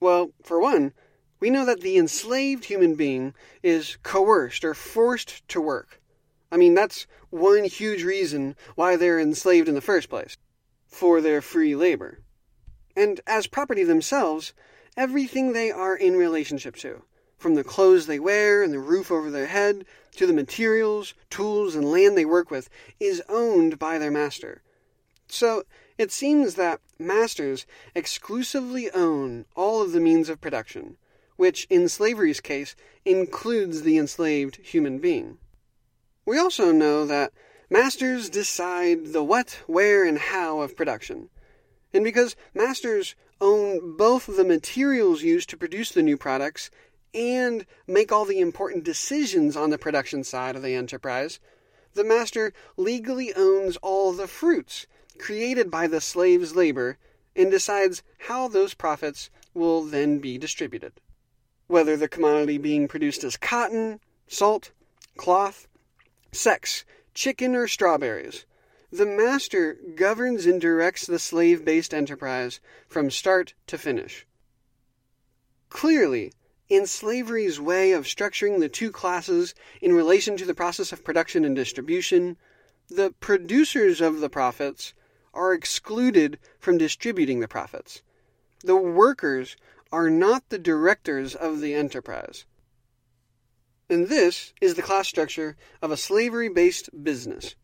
Well, 0.00 0.30
for 0.42 0.60
one, 0.60 0.92
we 1.40 1.50
know 1.50 1.64
that 1.66 1.80
the 1.80 1.98
enslaved 1.98 2.64
human 2.64 2.94
being 2.94 3.34
is 3.62 3.98
coerced 4.02 4.64
or 4.64 4.74
forced 4.74 5.46
to 5.48 5.60
work. 5.60 6.00
I 6.50 6.56
mean, 6.56 6.74
that's 6.74 7.06
one 7.30 7.64
huge 7.64 8.04
reason 8.04 8.56
why 8.76 8.96
they're 8.96 9.18
enslaved 9.20 9.68
in 9.68 9.74
the 9.74 9.80
first 9.80 10.08
place 10.08 10.36
for 10.86 11.20
their 11.20 11.42
free 11.42 11.74
labor. 11.74 12.20
And 12.96 13.20
as 13.26 13.46
property 13.46 13.84
themselves, 13.84 14.52
everything 14.96 15.52
they 15.52 15.70
are 15.70 15.96
in 15.96 16.16
relationship 16.16 16.76
to, 16.76 17.02
from 17.36 17.54
the 17.54 17.64
clothes 17.64 18.06
they 18.06 18.20
wear 18.20 18.62
and 18.62 18.72
the 18.72 18.78
roof 18.78 19.10
over 19.10 19.30
their 19.30 19.46
head 19.46 19.84
to 20.16 20.26
the 20.26 20.32
materials, 20.32 21.14
tools, 21.30 21.74
and 21.74 21.90
land 21.90 22.16
they 22.16 22.24
work 22.24 22.50
with, 22.50 22.68
is 23.00 23.22
owned 23.28 23.78
by 23.78 23.98
their 23.98 24.10
master. 24.10 24.62
So 25.26 25.64
it 25.98 26.12
seems 26.12 26.54
that 26.54 26.80
masters 26.98 27.66
exclusively 27.94 28.90
own 28.90 29.46
all 29.56 29.82
of 29.82 29.92
the 29.92 30.00
means 30.00 30.28
of 30.28 30.40
production, 30.40 30.96
which 31.36 31.66
in 31.70 31.88
slavery's 31.88 32.40
case 32.40 32.76
includes 33.04 33.82
the 33.82 33.98
enslaved 33.98 34.56
human 34.56 34.98
being. 34.98 35.38
We 36.24 36.38
also 36.38 36.72
know 36.72 37.06
that 37.06 37.32
masters 37.68 38.30
decide 38.30 39.12
the 39.12 39.22
what, 39.22 39.60
where, 39.66 40.04
and 40.04 40.18
how 40.18 40.60
of 40.60 40.76
production. 40.76 41.30
And 41.94 42.02
because 42.02 42.34
masters 42.52 43.14
own 43.40 43.96
both 43.96 44.26
the 44.26 44.44
materials 44.44 45.22
used 45.22 45.48
to 45.50 45.56
produce 45.56 45.92
the 45.92 46.02
new 46.02 46.16
products 46.16 46.70
and 47.14 47.64
make 47.86 48.10
all 48.10 48.24
the 48.24 48.40
important 48.40 48.82
decisions 48.82 49.56
on 49.56 49.70
the 49.70 49.78
production 49.78 50.24
side 50.24 50.56
of 50.56 50.62
the 50.62 50.74
enterprise, 50.74 51.38
the 51.94 52.02
master 52.02 52.52
legally 52.76 53.32
owns 53.34 53.76
all 53.76 54.12
the 54.12 54.26
fruits 54.26 54.88
created 55.18 55.70
by 55.70 55.86
the 55.86 56.00
slave's 56.00 56.56
labor 56.56 56.98
and 57.36 57.52
decides 57.52 58.02
how 58.26 58.48
those 58.48 58.74
profits 58.74 59.30
will 59.54 59.82
then 59.84 60.18
be 60.18 60.36
distributed. 60.36 60.92
Whether 61.68 61.96
the 61.96 62.08
commodity 62.08 62.58
being 62.58 62.88
produced 62.88 63.22
is 63.22 63.36
cotton, 63.36 64.00
salt, 64.26 64.72
cloth, 65.16 65.68
sex, 66.32 66.84
chicken, 67.14 67.54
or 67.54 67.68
strawberries, 67.68 68.44
the 68.96 69.06
master 69.06 69.76
governs 69.96 70.46
and 70.46 70.60
directs 70.60 71.04
the 71.04 71.18
slave 71.18 71.64
based 71.64 71.92
enterprise 71.92 72.60
from 72.86 73.10
start 73.10 73.52
to 73.66 73.76
finish. 73.76 74.24
Clearly, 75.68 76.32
in 76.68 76.86
slavery's 76.86 77.60
way 77.60 77.90
of 77.90 78.04
structuring 78.04 78.60
the 78.60 78.68
two 78.68 78.92
classes 78.92 79.52
in 79.80 79.94
relation 79.94 80.36
to 80.36 80.44
the 80.44 80.54
process 80.54 80.92
of 80.92 81.02
production 81.02 81.44
and 81.44 81.56
distribution, 81.56 82.36
the 82.88 83.10
producers 83.18 84.00
of 84.00 84.20
the 84.20 84.30
profits 84.30 84.94
are 85.32 85.52
excluded 85.52 86.38
from 86.60 86.78
distributing 86.78 87.40
the 87.40 87.48
profits. 87.48 88.00
The 88.60 88.76
workers 88.76 89.56
are 89.90 90.08
not 90.08 90.48
the 90.50 90.58
directors 90.58 91.34
of 91.34 91.60
the 91.60 91.74
enterprise. 91.74 92.44
And 93.90 94.06
this 94.06 94.52
is 94.60 94.74
the 94.74 94.82
class 94.82 95.08
structure 95.08 95.56
of 95.82 95.90
a 95.90 95.96
slavery 95.96 96.48
based 96.48 96.90
business, 97.02 97.56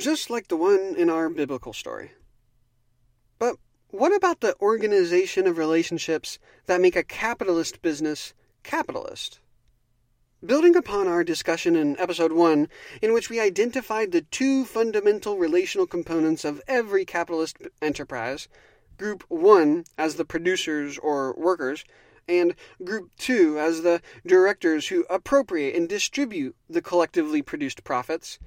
just 0.00 0.30
like 0.30 0.48
the 0.48 0.56
one 0.56 0.94
in 0.96 1.10
our 1.10 1.28
biblical 1.28 1.74
story. 1.74 2.12
But 3.38 3.56
what 3.88 4.16
about 4.16 4.40
the 4.40 4.56
organization 4.60 5.46
of 5.46 5.58
relationships 5.58 6.38
that 6.66 6.80
make 6.80 6.96
a 6.96 7.04
capitalist 7.04 7.82
business 7.82 8.32
capitalist? 8.62 9.40
Building 10.44 10.74
upon 10.74 11.06
our 11.06 11.22
discussion 11.22 11.76
in 11.76 12.00
episode 12.00 12.32
1, 12.32 12.68
in 13.02 13.12
which 13.12 13.28
we 13.28 13.38
identified 13.38 14.10
the 14.10 14.22
two 14.22 14.64
fundamental 14.64 15.36
relational 15.36 15.86
components 15.86 16.46
of 16.46 16.62
every 16.66 17.04
capitalist 17.04 17.58
enterprise, 17.82 18.48
Group 18.96 19.22
1 19.28 19.84
as 19.98 20.14
the 20.14 20.24
producers 20.24 20.96
or 20.96 21.34
workers, 21.34 21.84
and 22.26 22.54
Group 22.82 23.10
2 23.18 23.58
as 23.58 23.82
the 23.82 24.00
directors 24.26 24.88
who 24.88 25.04
appropriate 25.10 25.74
and 25.74 25.88
distribute 25.88 26.56
the 26.70 26.80
collectively 26.80 27.42
produced 27.42 27.84
profits, 27.84 28.38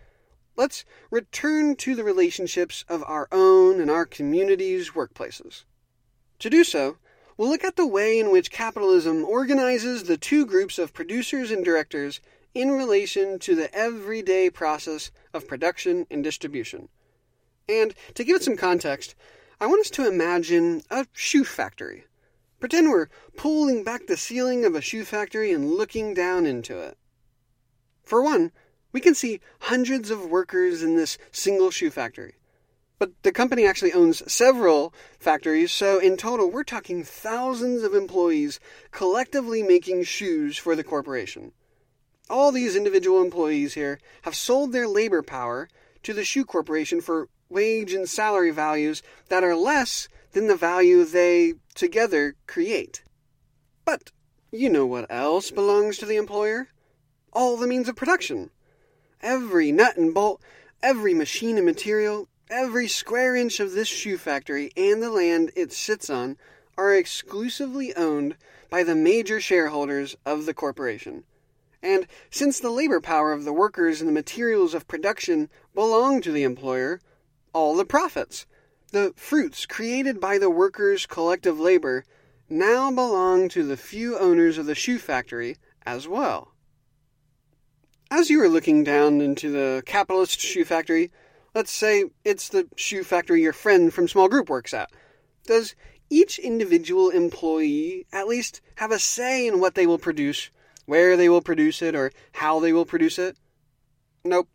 let's 0.56 0.86
return 1.10 1.76
to 1.78 1.96
the 1.96 2.04
relationships 2.04 2.86
of 2.88 3.04
our 3.08 3.28
own 3.32 3.82
and 3.82 3.90
our 3.90 4.06
community's 4.06 4.92
workplaces. 4.92 5.64
To 6.40 6.50
do 6.50 6.64
so, 6.64 6.98
we'll 7.38 7.50
look 7.50 7.64
at 7.64 7.76
the 7.76 7.88
way 7.88 8.20
in 8.20 8.32
which 8.32 8.52
capitalism 8.52 9.24
organizes 9.24 10.04
the 10.04 10.18
two 10.18 10.46
groups 10.46 10.78
of 10.78 10.94
producers 10.94 11.52
and 11.52 11.64
directors 11.64 12.22
in 12.54 12.72
relation 12.72 13.40
to 13.40 13.56
the 13.56 13.74
everyday 13.74 14.50
process 14.50 15.12
of 15.34 15.48
production 15.48 16.06
and 16.12 16.24
distribution. 16.24 16.90
And 17.68 17.96
to 18.14 18.24
give 18.24 18.36
it 18.36 18.44
some 18.44 18.58
context, 18.58 19.16
I 19.60 19.68
want 19.68 19.82
us 19.82 19.90
to 19.92 20.08
imagine 20.08 20.84
a 20.90 21.08
shoe 21.14 21.46
factory. 21.46 22.06
Pretend 22.60 22.90
we're 22.90 23.10
pulling 23.36 23.84
back 23.84 24.08
the 24.08 24.18
ceiling 24.18 24.66
of 24.66 24.76
a 24.76 24.82
shoe 24.82 25.06
factory 25.06 25.52
and 25.52 25.72
looking 25.72 26.14
down 26.14 26.46
into 26.46 26.78
it. 26.78 26.98
For 28.04 28.22
one, 28.22 28.52
we 28.94 29.02
can 29.02 29.16
see 29.16 29.42
hundreds 29.60 30.10
of 30.10 30.26
workers 30.26 30.82
in 30.82 30.96
this 30.96 31.18
single 31.32 31.72
shoe 31.72 31.90
factory. 31.90 32.36
But 33.00 33.12
the 33.24 33.34
company 33.34 33.66
actually 33.66 33.92
owns 33.92 34.32
several 34.32 34.94
factories, 35.20 35.74
so 35.74 36.00
in 36.00 36.16
total, 36.16 36.50
we're 36.50 36.64
talking 36.64 37.04
thousands 37.04 37.84
of 37.84 37.94
employees 37.94 38.62
collectively 38.92 39.62
making 39.62 40.04
shoes 40.04 40.58
for 40.58 40.74
the 40.74 40.86
corporation. 40.86 41.52
All 42.30 42.54
these 42.54 42.78
individual 42.78 43.22
employees 43.22 43.74
here 43.74 44.00
have 44.22 44.36
sold 44.36 44.72
their 44.72 44.88
labor 44.88 45.22
power 45.22 45.68
to 46.04 46.14
the 46.14 46.24
shoe 46.24 46.46
corporation 46.46 47.02
for 47.02 47.28
wage 47.50 47.94
and 47.94 48.08
salary 48.08 48.52
values 48.52 49.04
that 49.28 49.44
are 49.44 49.56
less 49.56 50.08
than 50.32 50.48
the 50.48 50.56
value 50.56 51.04
they 51.04 51.56
together 51.76 52.36
create. 52.48 53.04
But 53.84 54.12
you 54.52 54.70
know 54.70 54.86
what 54.86 55.08
else 55.10 55.52
belongs 55.52 55.98
to 55.98 56.06
the 56.06 56.16
employer? 56.16 56.70
All 57.34 57.58
the 57.58 57.68
means 57.68 57.90
of 57.90 57.96
production. 57.96 58.52
Every 59.24 59.72
nut 59.72 59.96
and 59.96 60.14
bolt, 60.14 60.42
every 60.82 61.14
machine 61.14 61.56
and 61.56 61.66
material, 61.66 62.28
every 62.50 62.90
square 62.90 63.38
inch 63.38 63.62
of 63.62 63.72
this 63.72 63.88
shoe 63.88 64.18
factory 64.18 64.72
and 64.76 65.02
the 65.02 65.10
land 65.10 65.52
it 65.56 65.72
sits 65.72 66.10
on 66.10 66.36
are 66.78 66.94
exclusively 66.94 67.96
owned 67.96 68.36
by 68.70 68.84
the 68.84 68.96
major 68.96 69.40
shareholders 69.40 70.18
of 70.26 70.46
the 70.46 70.54
corporation. 70.54 71.24
And 71.82 72.06
since 72.30 72.60
the 72.60 72.70
labor 72.70 73.00
power 73.00 73.32
of 73.32 73.46
the 73.46 73.54
workers 73.54 74.02
and 74.02 74.10
the 74.10 74.14
materials 74.14 74.74
of 74.74 74.90
production 74.90 75.50
belong 75.74 76.20
to 76.22 76.32
the 76.34 76.44
employer, 76.44 77.00
all 77.54 77.78
the 77.78 77.86
profits, 77.86 78.46
the 78.92 79.14
fruits 79.16 79.66
created 79.66 80.20
by 80.20 80.38
the 80.38 80.50
workers' 80.50 81.06
collective 81.06 81.62
labor, 81.62 82.04
now 82.50 82.92
belong 82.92 83.48
to 83.50 83.64
the 83.64 83.78
few 83.78 84.18
owners 84.20 84.58
of 84.58 84.66
the 84.66 84.76
shoe 84.76 85.00
factory 85.00 85.56
as 85.86 86.10
well. 86.10 86.53
As 88.16 88.30
you 88.30 88.40
are 88.44 88.48
looking 88.48 88.84
down 88.84 89.22
into 89.22 89.50
the 89.50 89.82
capitalist 89.88 90.40
shoe 90.40 90.66
factory, 90.66 91.10
let's 91.56 91.72
say 91.72 92.12
it's 92.24 92.48
the 92.48 92.68
shoe 92.76 93.04
factory 93.04 93.42
your 93.42 93.54
friend 93.54 93.92
from 93.92 94.08
small 94.08 94.30
group 94.30 94.52
works 94.52 94.72
at, 94.72 94.92
does 95.48 95.74
each 96.12 96.38
individual 96.38 97.10
employee 97.10 98.06
at 98.14 98.28
least 98.28 98.62
have 98.76 98.92
a 98.92 99.00
say 99.00 99.48
in 99.48 99.60
what 99.60 99.74
they 99.74 99.88
will 99.88 99.98
produce, 99.98 100.52
where 100.86 101.18
they 101.18 101.28
will 101.28 101.42
produce 101.42 101.82
it, 101.82 101.96
or 101.96 102.12
how 102.34 102.60
they 102.60 102.72
will 102.72 102.86
produce 102.86 103.18
it? 103.18 103.36
Nope. 104.24 104.48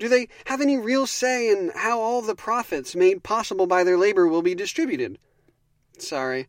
Do 0.00 0.08
they 0.08 0.26
have 0.46 0.60
any 0.60 0.76
real 0.76 1.06
say 1.06 1.48
in 1.48 1.70
how 1.72 2.00
all 2.00 2.22
the 2.22 2.34
profits 2.34 2.96
made 2.96 3.22
possible 3.22 3.68
by 3.68 3.84
their 3.84 3.98
labor 3.98 4.26
will 4.26 4.42
be 4.42 4.56
distributed? 4.56 5.16
Sorry. 5.96 6.48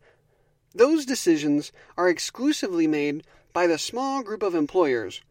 those 0.73 1.05
decisions 1.05 1.71
are 1.97 2.09
exclusively 2.09 2.87
made 2.87 3.27
by 3.53 3.67
the 3.67 3.77
small 3.77 4.23
group 4.23 4.41
of 4.41 4.55
employers 4.55 5.21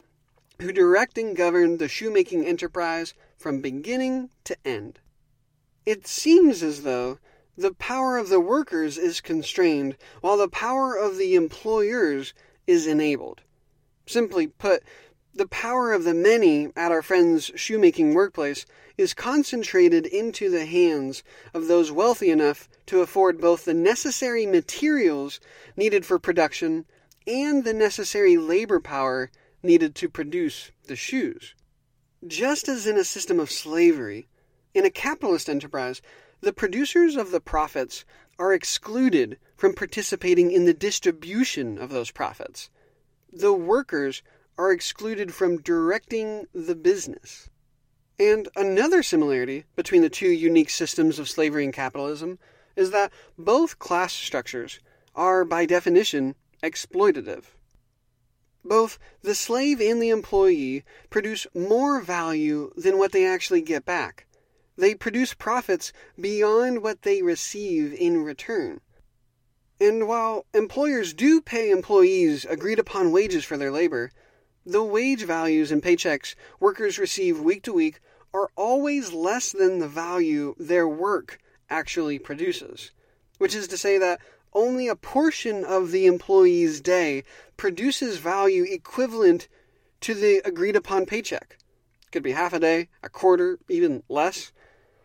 who 0.60 0.72
direct 0.72 1.16
and 1.16 1.36
govern 1.36 1.78
the 1.78 1.88
shoemaking 1.88 2.44
enterprise 2.44 3.14
from 3.36 3.60
beginning 3.60 4.30
to 4.44 4.56
end. 4.64 4.98
It 5.86 6.06
seems 6.06 6.62
as 6.62 6.82
though 6.82 7.18
the 7.56 7.74
power 7.74 8.18
of 8.18 8.28
the 8.28 8.40
workers 8.40 8.98
is 8.98 9.20
constrained 9.20 9.96
while 10.20 10.36
the 10.36 10.48
power 10.48 10.94
of 10.94 11.16
the 11.16 11.34
employers 11.34 12.34
is 12.66 12.86
enabled. 12.86 13.40
Simply 14.06 14.46
put, 14.46 14.82
the 15.34 15.46
power 15.46 15.92
of 15.92 16.04
the 16.04 16.14
many 16.14 16.70
at 16.76 16.92
our 16.92 17.02
friend's 17.02 17.50
shoemaking 17.54 18.14
workplace 18.14 18.66
is 18.98 19.14
concentrated 19.14 20.04
into 20.06 20.50
the 20.50 20.66
hands 20.66 21.22
of 21.54 21.68
those 21.68 21.92
wealthy 21.92 22.30
enough 22.30 22.68
to 22.86 23.00
afford 23.00 23.40
both 23.40 23.64
the 23.64 23.74
necessary 23.74 24.44
materials 24.44 25.40
needed 25.76 26.04
for 26.04 26.18
production 26.18 26.84
and 27.26 27.64
the 27.64 27.72
necessary 27.72 28.36
labor 28.36 28.80
power 28.80 29.30
needed 29.62 29.94
to 29.96 30.08
produce 30.08 30.70
the 30.86 30.96
shoes. 30.96 31.54
Just 32.26 32.68
as 32.68 32.86
in 32.86 32.96
a 32.96 33.04
system 33.04 33.40
of 33.40 33.50
slavery, 33.50 34.28
in 34.74 34.84
a 34.84 34.90
capitalist 34.90 35.48
enterprise, 35.48 36.02
the 36.40 36.52
producers 36.52 37.16
of 37.16 37.30
the 37.30 37.40
profits 37.40 38.04
are 38.38 38.52
excluded 38.52 39.38
from 39.56 39.74
participating 39.74 40.50
in 40.50 40.64
the 40.64 40.74
distribution 40.74 41.76
of 41.78 41.90
those 41.90 42.10
profits. 42.10 42.70
The 43.32 43.52
workers 43.52 44.22
are 44.56 44.72
excluded 44.72 45.34
from 45.34 45.60
directing 45.60 46.46
the 46.54 46.74
business. 46.74 47.48
And 48.18 48.48
another 48.56 49.02
similarity 49.02 49.64
between 49.76 50.02
the 50.02 50.10
two 50.10 50.30
unique 50.30 50.70
systems 50.70 51.18
of 51.18 51.28
slavery 51.28 51.64
and 51.64 51.72
capitalism 51.72 52.38
is 52.76 52.90
that 52.90 53.12
both 53.38 53.78
class 53.78 54.12
structures 54.12 54.80
are, 55.14 55.44
by 55.44 55.66
definition, 55.66 56.34
exploitative. 56.62 57.44
Both 58.64 58.98
the 59.22 59.34
slave 59.34 59.80
and 59.80 60.02
the 60.02 60.10
employee 60.10 60.84
produce 61.08 61.46
more 61.54 62.00
value 62.00 62.72
than 62.76 62.98
what 62.98 63.12
they 63.12 63.24
actually 63.26 63.62
get 63.62 63.84
back. 63.84 64.26
They 64.76 64.94
produce 64.94 65.34
profits 65.34 65.92
beyond 66.18 66.82
what 66.82 67.02
they 67.02 67.22
receive 67.22 67.92
in 67.92 68.22
return. 68.22 68.80
And 69.80 70.06
while 70.06 70.44
employers 70.52 71.14
do 71.14 71.40
pay 71.40 71.70
employees 71.70 72.44
agreed 72.44 72.78
upon 72.78 73.12
wages 73.12 73.44
for 73.44 73.56
their 73.56 73.70
labor, 73.70 74.10
the 74.66 74.84
wage 74.84 75.24
values 75.24 75.72
and 75.72 75.82
paychecks 75.82 76.34
workers 76.60 76.98
receive 76.98 77.40
week 77.40 77.62
to 77.62 77.72
week 77.72 78.00
are 78.32 78.50
always 78.56 79.12
less 79.12 79.52
than 79.52 79.78
the 79.78 79.88
value 79.88 80.54
their 80.58 80.86
work 80.86 81.38
actually 81.70 82.18
produces. 82.18 82.90
Which 83.38 83.54
is 83.54 83.68
to 83.68 83.78
say 83.78 83.96
that 83.96 84.20
only 84.52 84.88
a 84.88 84.96
portion 84.96 85.64
of 85.64 85.90
the 85.90 86.06
employee's 86.06 86.80
day 86.80 87.24
produces 87.56 88.18
value 88.18 88.64
equivalent 88.64 89.48
to 90.00 90.14
the 90.14 90.42
agreed 90.44 90.76
upon 90.76 91.06
paycheck. 91.06 91.58
Could 92.10 92.22
be 92.22 92.32
half 92.32 92.52
a 92.52 92.58
day, 92.58 92.88
a 93.02 93.08
quarter, 93.08 93.58
even 93.68 94.02
less, 94.08 94.52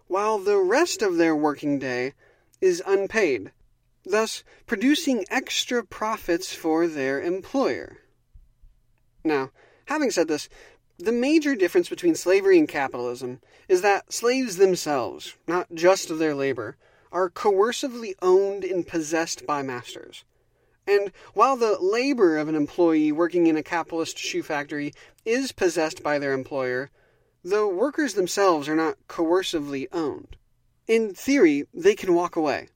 while 0.08 0.40
the 0.40 0.58
rest 0.58 1.02
of 1.02 1.18
their 1.18 1.36
working 1.36 1.80
day 1.80 2.14
is 2.62 2.82
unpaid, 2.86 3.52
thus 4.04 4.44
producing 4.66 5.26
extra 5.30 5.84
profits 5.84 6.54
for 6.54 6.88
their 6.88 7.22
employer. 7.22 7.98
Now, 9.24 9.52
having 9.86 10.12
said 10.12 10.28
this, 10.28 10.50
the 10.98 11.12
major 11.12 11.56
difference 11.56 11.90
between 11.90 12.16
slavery 12.16 12.58
and 12.58 12.70
capitalism 12.70 13.42
is 13.68 13.82
that 13.82 14.14
slaves 14.14 14.56
themselves, 14.56 15.36
not 15.48 15.68
just 15.74 16.18
their 16.18 16.34
labor, 16.34 16.78
are 17.16 17.30
coercively 17.30 18.14
owned 18.22 18.66
and 18.66 18.86
possessed 18.86 19.48
by 19.48 19.62
masters. 19.62 20.26
And 20.86 21.14
while 21.34 21.56
the 21.56 21.78
labor 21.80 22.38
of 22.38 22.50
an 22.50 22.56
employee 22.56 23.14
working 23.14 23.48
in 23.48 23.56
a 23.56 23.64
capitalist 23.64 24.18
shoe 24.18 24.44
factory 24.44 24.94
is 25.24 25.54
possessed 25.54 26.04
by 26.04 26.20
their 26.20 26.34
employer, 26.34 26.92
the 27.42 27.66
workers 27.66 28.16
themselves 28.16 28.68
are 28.68 28.76
not 28.76 28.98
coercively 29.08 29.88
owned. 29.94 30.36
In 30.88 31.14
theory, 31.14 31.64
they 31.74 31.96
can 31.96 32.14
walk 32.14 32.36
away. 32.36 32.68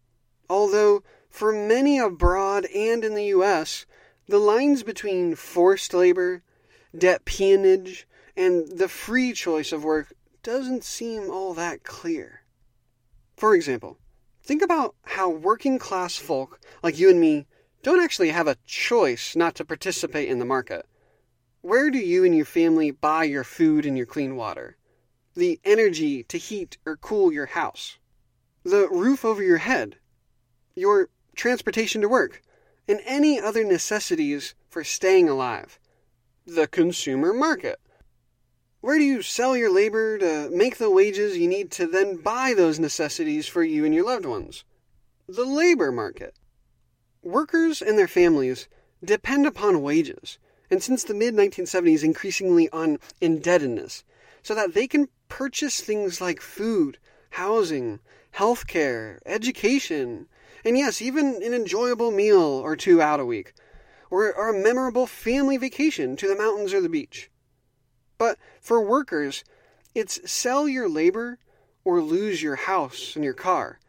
Although, 0.49 1.03
for 1.29 1.51
many 1.51 1.99
abroad 1.99 2.65
and 2.73 3.03
in 3.03 3.15
the 3.15 3.25
U.S., 3.25 3.85
the 4.25 4.39
lines 4.39 4.83
between 4.83 5.35
forced 5.35 5.93
labor, 5.93 6.43
debt 6.97 7.25
peonage, 7.25 8.07
and 8.37 8.71
the 8.71 8.87
free 8.87 9.33
choice 9.33 9.73
of 9.73 9.83
work 9.83 10.13
doesn't 10.43 10.85
seem 10.85 11.29
all 11.29 11.53
that 11.55 11.83
clear. 11.83 12.43
For 13.35 13.53
example, 13.53 13.97
think 14.49 14.63
about 14.63 14.95
how 15.03 15.29
working 15.29 15.77
class 15.77 16.15
folk 16.15 16.59
like 16.81 16.97
you 16.97 17.07
and 17.07 17.19
me 17.19 17.45
don't 17.83 18.03
actually 18.03 18.31
have 18.31 18.47
a 18.47 18.57
choice 18.65 19.35
not 19.35 19.53
to 19.53 19.63
participate 19.63 20.27
in 20.27 20.39
the 20.39 20.43
market. 20.45 20.87
Where 21.61 21.91
do 21.91 21.99
you 21.99 22.23
and 22.25 22.35
your 22.35 22.45
family 22.45 22.89
buy 22.89 23.25
your 23.25 23.43
food 23.43 23.85
and 23.85 23.95
your 23.95 24.07
clean 24.07 24.35
water? 24.35 24.75
The 25.35 25.59
energy 25.63 26.23
to 26.23 26.39
heat 26.39 26.79
or 26.83 26.97
cool 26.97 27.31
your 27.31 27.45
house? 27.45 27.99
The 28.63 28.87
roof 28.89 29.23
over 29.23 29.43
your 29.43 29.59
head? 29.59 29.97
Your 30.73 31.09
transportation 31.35 32.01
to 32.01 32.09
work? 32.09 32.41
and 32.87 33.01
any 33.05 33.39
other 33.39 33.63
necessities 33.63 34.55
for 34.67 34.83
staying 34.83 35.29
alive. 35.29 35.77
The 36.47 36.65
consumer 36.65 37.33
market. 37.33 37.79
Where 38.81 38.97
do 38.97 39.03
you 39.03 39.21
sell 39.21 39.57
your 39.57 39.69
labor 39.69 40.17
to 40.19 40.49
make 40.51 40.77
the 40.77 40.89
wages 40.89 41.37
you 41.37 41.49
need 41.49 41.69
to 41.71 41.85
then 41.85 42.15
buy 42.15 42.53
those 42.53 42.79
necessities 42.79 43.45
for 43.45 43.61
you 43.61 43.83
and 43.83 43.93
your 43.93 44.05
loved 44.05 44.25
ones? 44.25 44.63
The 45.27 45.43
labor 45.43 45.91
market. 45.91 46.33
Workers 47.21 47.81
and 47.81 47.97
their 47.97 48.07
families 48.07 48.69
depend 49.03 49.45
upon 49.45 49.81
wages, 49.81 50.37
and 50.71 50.81
since 50.81 51.03
the 51.03 51.13
mid 51.13 51.35
1970s, 51.35 52.05
increasingly 52.05 52.69
on 52.69 52.99
indebtedness, 53.19 54.05
so 54.43 54.55
that 54.55 54.73
they 54.73 54.87
can 54.87 55.09
purchase 55.27 55.81
things 55.81 56.21
like 56.21 56.39
food, 56.39 56.99
housing, 57.31 57.99
healthcare, 58.35 59.19
education, 59.25 60.27
and 60.63 60.77
yes, 60.77 61.01
even 61.01 61.43
an 61.43 61.53
enjoyable 61.53 62.11
meal 62.11 62.39
or 62.39 62.77
two 62.77 63.01
out 63.01 63.19
a 63.19 63.25
week, 63.25 63.51
or, 64.09 64.33
or 64.33 64.47
a 64.47 64.63
memorable 64.63 65.05
family 65.05 65.57
vacation 65.57 66.15
to 66.15 66.29
the 66.29 66.37
mountains 66.37 66.73
or 66.73 66.79
the 66.79 66.87
beach. 66.87 67.29
But 68.19 68.37
for 68.61 68.81
workers, 68.81 69.43
it's 69.95 70.19
sell 70.29 70.67
your 70.67 70.87
labor 70.87 71.39
or 71.83 72.01
lose 72.01 72.43
your 72.43 72.57
house 72.57 73.15
and 73.15 73.23
your 73.23 73.33
car. 73.33 73.79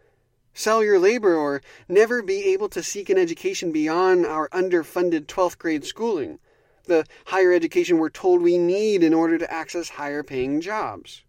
Sell 0.55 0.83
your 0.83 0.99
labor 0.99 1.35
or 1.35 1.61
never 1.88 2.23
be 2.23 2.45
able 2.45 2.69
to 2.71 2.83
seek 2.83 3.11
an 3.11 3.19
education 3.19 3.73
beyond 3.73 4.25
our 4.25 4.49
underfunded 4.51 5.27
12th 5.27 5.59
grade 5.59 5.85
schooling, 5.85 6.38
the 6.87 7.05
higher 7.27 7.53
education 7.53 7.99
we're 7.99 8.09
told 8.09 8.40
we 8.40 8.57
need 8.57 9.03
in 9.03 9.12
order 9.12 9.37
to 9.37 9.53
access 9.53 9.90
higher 9.90 10.23
paying 10.23 10.61
jobs. 10.61 11.25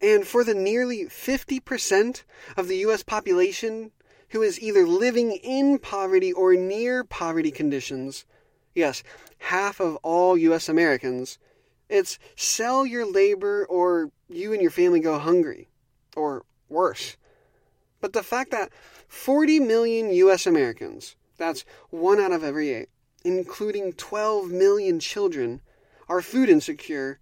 And 0.00 0.26
for 0.26 0.44
the 0.44 0.54
nearly 0.54 1.06
50% 1.06 2.22
of 2.56 2.68
the 2.68 2.78
US 2.78 3.02
population 3.02 3.90
who 4.28 4.42
is 4.42 4.60
either 4.60 4.86
living 4.86 5.32
in 5.32 5.78
poverty 5.78 6.32
or 6.32 6.54
near 6.54 7.02
poverty 7.02 7.50
conditions, 7.50 8.24
yes, 8.74 9.02
half 9.38 9.80
of 9.80 9.96
all 9.96 10.38
U.S. 10.38 10.68
Americans, 10.68 11.38
it's 11.92 12.18
sell 12.36 12.86
your 12.86 13.04
labor 13.04 13.66
or 13.66 14.10
you 14.28 14.52
and 14.52 14.62
your 14.62 14.70
family 14.70 15.00
go 15.00 15.18
hungry. 15.18 15.68
Or 16.16 16.44
worse. 16.68 17.16
But 18.00 18.12
the 18.12 18.22
fact 18.22 18.50
that 18.50 18.70
40 19.08 19.60
million 19.60 20.12
U.S. 20.12 20.46
Americans, 20.46 21.16
that's 21.36 21.64
one 21.90 22.20
out 22.20 22.32
of 22.32 22.42
every 22.42 22.70
eight, 22.70 22.88
including 23.24 23.92
12 23.92 24.50
million 24.50 25.00
children, 25.00 25.60
are 26.08 26.20
food 26.20 26.48
insecure, 26.48 27.18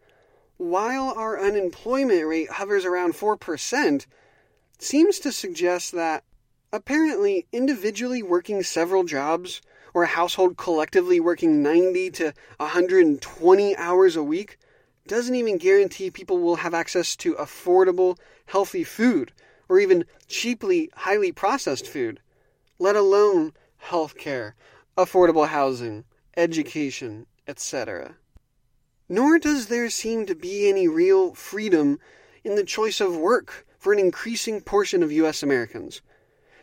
while 0.57 1.15
our 1.17 1.41
unemployment 1.41 2.27
rate 2.27 2.51
hovers 2.53 2.85
around 2.85 3.15
4%, 3.15 4.07
seems 4.79 5.19
to 5.21 5.33
suggest 5.33 5.93
that 5.93 6.25
Apparently, 6.73 7.47
individually 7.51 8.23
working 8.23 8.63
several 8.63 9.03
jobs, 9.03 9.61
or 9.95 10.05
a 10.05 10.09
household 10.09 10.57
collectively 10.57 11.21
working 11.21 11.63
90 11.63 12.11
to 12.11 12.35
120 12.59 13.77
hours 13.77 14.17
a 14.17 14.23
week, 14.23 14.59
doesn't 15.07 15.35
even 15.35 15.59
guarantee 15.59 16.11
people 16.11 16.39
will 16.39 16.57
have 16.57 16.75
access 16.75 17.17
to 17.17 17.35
affordable, 17.35 18.17
healthy 18.47 18.85
food, 18.85 19.33
or 19.69 19.81
even 19.81 20.05
cheaply, 20.29 20.91
highly 20.95 21.33
processed 21.33 21.87
food, 21.87 22.21
let 22.79 22.97
alone 22.97 23.53
health 23.79 24.17
care, 24.17 24.55
affordable 24.97 25.49
housing, 25.49 26.05
education, 26.37 27.27
etc. 27.49 28.17
Nor 29.09 29.39
does 29.39 29.67
there 29.67 29.91
seem 29.91 30.27
to 30.27 30.35
be 30.35 30.69
any 30.69 30.87
real 30.87 31.35
freedom 31.35 31.99
in 32.45 32.55
the 32.55 32.65
choice 32.65 33.01
of 33.01 33.17
work 33.17 33.67
for 33.79 33.93
an 33.93 33.99
increasing 33.99 34.61
portion 34.61 35.03
of 35.03 35.11
U.S. 35.11 35.43
Americans. 35.43 36.03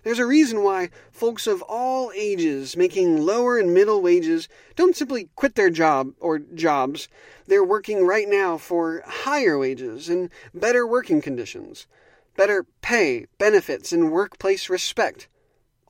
There's 0.07 0.19
a 0.19 0.25
reason 0.25 0.63
why 0.63 0.89
folks 1.11 1.47
of 1.47 1.61
all 1.63 2.13
ages 2.15 2.77
making 2.77 3.25
lower 3.25 3.59
and 3.59 3.73
middle 3.73 4.01
wages 4.01 4.47
don't 4.77 4.95
simply 4.95 5.27
quit 5.35 5.55
their 5.55 5.69
job 5.69 6.13
or 6.21 6.39
jobs. 6.39 7.09
They're 7.45 7.61
working 7.61 8.05
right 8.05 8.29
now 8.29 8.57
for 8.57 9.03
higher 9.05 9.57
wages 9.57 10.07
and 10.07 10.29
better 10.53 10.87
working 10.87 11.19
conditions, 11.21 11.87
better 12.37 12.65
pay, 12.81 13.25
benefits, 13.37 13.91
and 13.91 14.09
workplace 14.09 14.69
respect. 14.69 15.27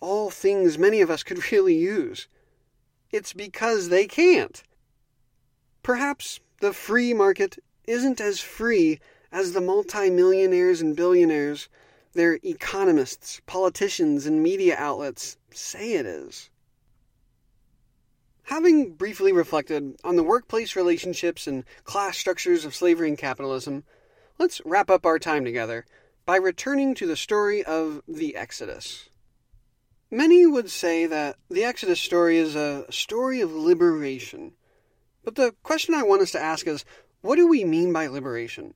all 0.01 0.31
things 0.31 0.79
many 0.79 0.99
of 0.99 1.11
us 1.11 1.21
could 1.21 1.51
really 1.51 1.75
use. 1.75 2.27
It's 3.11 3.33
because 3.33 3.89
they 3.89 4.07
can't. 4.07 4.63
Perhaps 5.83 6.39
the 6.59 6.73
free 6.73 7.13
market 7.13 7.59
isn't 7.85 8.19
as 8.19 8.39
free 8.39 8.99
as 9.31 9.51
the 9.51 9.61
multimillionaires 9.61 10.81
and 10.81 10.95
billionaires, 10.95 11.69
their 12.17 12.39
economists, 12.43 13.41
politicians, 13.45 14.25
and 14.25 14.41
media 14.41 14.75
outlets 14.77 15.37
say 15.51 15.93
it 15.93 16.05
is. 16.05 16.49
Having 18.45 18.93
briefly 18.93 19.31
reflected 19.31 19.95
on 20.03 20.15
the 20.15 20.23
workplace 20.23 20.75
relationships 20.75 21.45
and 21.45 21.63
class 21.83 22.17
structures 22.17 22.65
of 22.65 22.73
slavery 22.73 23.07
and 23.07 23.17
capitalism, 23.17 23.83
let's 24.39 24.61
wrap 24.65 24.89
up 24.89 25.05
our 25.05 25.19
time 25.19 25.45
together 25.45 25.85
by 26.25 26.37
returning 26.37 26.95
to 26.95 27.05
the 27.05 27.15
story 27.15 27.63
of 27.63 28.01
the 28.07 28.35
Exodus. 28.35 29.09
Many 30.09 30.47
would 30.47 30.71
say 30.71 31.05
that 31.05 31.35
the 31.51 31.63
Exodus 31.63 31.99
story 31.99 32.37
is 32.37 32.55
a 32.55 32.91
story 32.91 33.41
of 33.41 33.53
liberation. 33.53 34.53
But 35.23 35.35
the 35.35 35.53
question 35.61 35.93
I 35.93 36.01
want 36.03 36.23
us 36.23 36.31
to 36.31 36.41
ask 36.41 36.65
is 36.65 36.83
what 37.21 37.35
do 37.35 37.47
we 37.47 37.63
mean 37.63 37.93
by 37.93 38.07
liberation? 38.07 38.73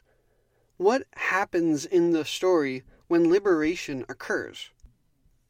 What 0.77 1.07
happens 1.15 1.85
in 1.85 2.11
the 2.11 2.25
story 2.25 2.83
when 3.11 3.29
liberation 3.29 4.05
occurs? 4.07 4.69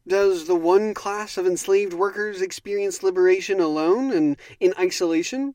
Does 0.08 0.48
the 0.48 0.56
one 0.56 0.96
class 0.96 1.38
of 1.38 1.46
enslaved 1.46 1.94
workers 1.94 2.42
experience 2.42 3.04
liberation 3.04 3.60
alone 3.60 4.12
and 4.12 4.38
in 4.60 4.74
isolation? 4.80 5.54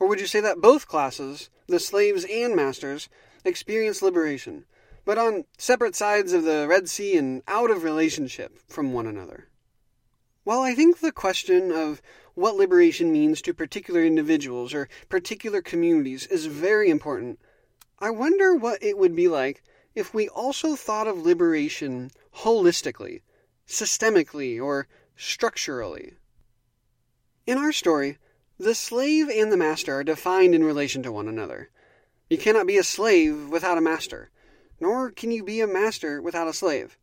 Or 0.00 0.08
would 0.08 0.18
you 0.18 0.26
say 0.26 0.40
that 0.40 0.60
both 0.60 0.88
classes, 0.88 1.50
the 1.68 1.78
slaves 1.78 2.26
and 2.28 2.56
masters, 2.56 3.08
experience 3.44 4.02
liberation, 4.02 4.64
but 5.04 5.16
on 5.16 5.44
separate 5.56 5.94
sides 5.94 6.32
of 6.32 6.42
the 6.42 6.66
Red 6.68 6.88
Sea 6.88 7.16
and 7.16 7.44
out 7.46 7.70
of 7.70 7.84
relationship 7.84 8.58
from 8.66 8.92
one 8.92 9.06
another? 9.06 9.46
While 10.42 10.62
I 10.62 10.74
think 10.74 10.98
the 10.98 11.12
question 11.12 11.70
of 11.70 12.02
what 12.34 12.56
liberation 12.56 13.12
means 13.12 13.40
to 13.42 13.54
particular 13.54 14.02
individuals 14.02 14.74
or 14.74 14.88
particular 15.08 15.62
communities 15.62 16.26
is 16.26 16.46
very 16.46 16.90
important, 16.90 17.38
I 18.00 18.10
wonder 18.10 18.56
what 18.56 18.82
it 18.82 18.98
would 18.98 19.14
be 19.14 19.28
like 19.28 19.62
if 19.94 20.12
we 20.12 20.28
also 20.28 20.76
thought 20.76 21.06
of 21.06 21.18
liberation 21.18 22.10
holistically 22.38 23.20
systemically, 23.66 24.62
or 24.62 24.86
structurally. 25.16 26.14
In 27.46 27.58
our 27.58 27.72
story, 27.72 28.18
the 28.58 28.74
slave 28.74 29.28
and 29.28 29.50
the 29.50 29.56
master 29.56 29.94
are 29.94 30.04
defined 30.04 30.54
in 30.54 30.64
relation 30.64 31.02
to 31.02 31.12
one 31.12 31.28
another. 31.28 31.70
You 32.28 32.38
cannot 32.38 32.66
be 32.66 32.78
a 32.78 32.84
slave 32.84 33.48
without 33.48 33.78
a 33.78 33.82
master, 33.82 34.30
nor 34.80 35.10
can 35.10 35.30
you 35.30 35.44
be 35.44 35.60
a 35.60 35.66
master 35.66 36.20
without 36.20 36.48
a 36.48 36.52
slave. 36.52 36.98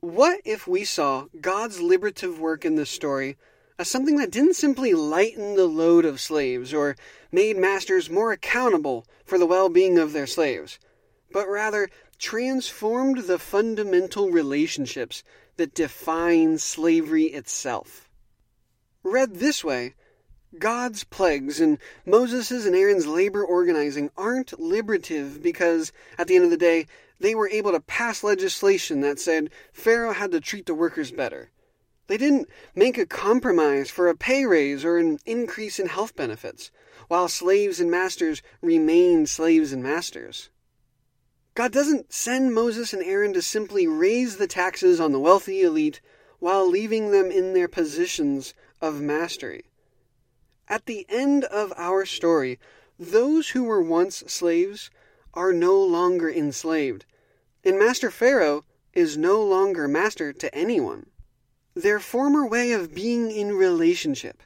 What 0.00 0.40
if 0.44 0.66
we 0.66 0.84
saw 0.84 1.26
God's 1.40 1.80
liberative 1.80 2.38
work 2.38 2.64
in 2.64 2.74
this 2.74 2.90
story 2.90 3.36
as 3.78 3.88
something 3.88 4.16
that 4.16 4.30
didn't 4.30 4.54
simply 4.54 4.92
lighten 4.92 5.56
the 5.56 5.66
load 5.66 6.04
of 6.04 6.20
slaves 6.20 6.74
or 6.74 6.96
made 7.32 7.56
masters 7.56 8.10
more 8.10 8.30
accountable 8.30 9.06
for 9.24 9.38
the 9.38 9.46
well 9.46 9.68
being 9.68 9.98
of 9.98 10.12
their 10.12 10.26
slaves, 10.26 10.78
but 11.34 11.48
rather 11.48 11.90
transformed 12.16 13.24
the 13.24 13.40
fundamental 13.40 14.30
relationships 14.30 15.24
that 15.56 15.74
define 15.74 16.56
slavery 16.56 17.24
itself. 17.24 18.08
Read 19.02 19.34
this 19.34 19.64
way, 19.64 19.94
God's 20.60 21.02
plagues 21.02 21.60
and 21.60 21.78
Moses' 22.06 22.64
and 22.64 22.76
Aaron's 22.76 23.08
labor 23.08 23.44
organizing 23.44 24.10
aren't 24.16 24.60
liberative 24.60 25.42
because, 25.42 25.90
at 26.16 26.28
the 26.28 26.36
end 26.36 26.44
of 26.44 26.52
the 26.52 26.56
day, 26.56 26.86
they 27.18 27.34
were 27.34 27.48
able 27.48 27.72
to 27.72 27.80
pass 27.80 28.22
legislation 28.22 29.00
that 29.00 29.18
said 29.18 29.50
Pharaoh 29.72 30.12
had 30.12 30.30
to 30.30 30.40
treat 30.40 30.66
the 30.66 30.74
workers 30.74 31.10
better. 31.10 31.50
They 32.06 32.16
didn't 32.16 32.48
make 32.76 32.96
a 32.96 33.06
compromise 33.06 33.90
for 33.90 34.06
a 34.06 34.16
pay 34.16 34.46
raise 34.46 34.84
or 34.84 34.98
an 34.98 35.18
increase 35.26 35.80
in 35.80 35.88
health 35.88 36.14
benefits, 36.14 36.70
while 37.08 37.26
slaves 37.26 37.80
and 37.80 37.90
masters 37.90 38.40
remained 38.62 39.28
slaves 39.28 39.72
and 39.72 39.82
masters. 39.82 40.48
God 41.54 41.70
doesn't 41.70 42.12
send 42.12 42.52
Moses 42.52 42.92
and 42.92 43.02
Aaron 43.02 43.32
to 43.34 43.42
simply 43.42 43.86
raise 43.86 44.36
the 44.36 44.48
taxes 44.48 44.98
on 44.98 45.12
the 45.12 45.20
wealthy 45.20 45.62
elite 45.62 46.00
while 46.40 46.68
leaving 46.68 47.12
them 47.12 47.30
in 47.30 47.54
their 47.54 47.68
positions 47.68 48.54
of 48.80 49.00
mastery. 49.00 49.64
At 50.68 50.86
the 50.86 51.06
end 51.08 51.44
of 51.44 51.72
our 51.76 52.04
story, 52.04 52.58
those 52.98 53.50
who 53.50 53.64
were 53.64 53.82
once 53.82 54.24
slaves 54.26 54.90
are 55.32 55.52
no 55.52 55.80
longer 55.80 56.28
enslaved, 56.28 57.04
and 57.64 57.78
Master 57.78 58.10
Pharaoh 58.10 58.64
is 58.92 59.16
no 59.16 59.42
longer 59.42 59.86
master 59.86 60.32
to 60.32 60.54
anyone. 60.54 61.06
Their 61.74 62.00
former 62.00 62.46
way 62.46 62.72
of 62.72 62.94
being 62.94 63.30
in 63.30 63.56
relationship, 63.56 64.42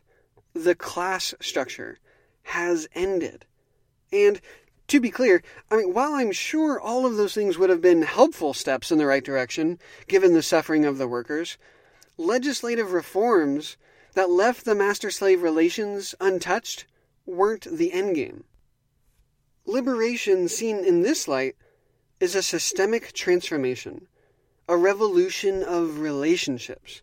the 0.55 0.75
class 0.75 1.35
structure, 1.41 1.99
has 2.43 2.89
ended. 2.95 3.45
And 4.13 4.41
to 4.89 5.01
be 5.01 5.11
clear, 5.11 5.43
I 5.71 5.77
mean, 5.77 5.95
while 5.95 6.15
I'm 6.15 6.33
sure 6.33 6.81
all 6.81 7.07
of 7.07 7.17
those 7.17 7.35
things 7.35 7.59
would 7.59 7.71
have 7.71 7.81
been 7.81 8.03
helpful 8.03 8.55
steps 8.55 8.91
in 8.91 8.99
the 8.99 9.07
right 9.07 9.25
direction, 9.25 9.79
given 10.09 10.33
the 10.33 10.43
suffering 10.43 10.85
of 10.85 10.99
the 10.99 11.09
workers, 11.09 11.59
legislative 12.17 12.93
reforms 12.93 13.77
that 14.15 14.31
left 14.31 14.65
the 14.65 14.75
master 14.75 15.11
slave 15.11 15.43
relations 15.43 16.15
untouched 16.21 16.87
weren't 17.27 17.67
the 17.71 17.91
endgame. 17.91 18.43
Liberation, 19.67 20.49
seen 20.49 20.79
in 20.79 21.03
this 21.03 21.29
light, 21.29 21.55
is 22.19 22.35
a 22.35 22.43
systemic 22.43 23.13
transformation, 23.13 24.09
a 24.69 24.77
revolution 24.77 25.63
of 25.63 26.01
relationships 26.01 27.03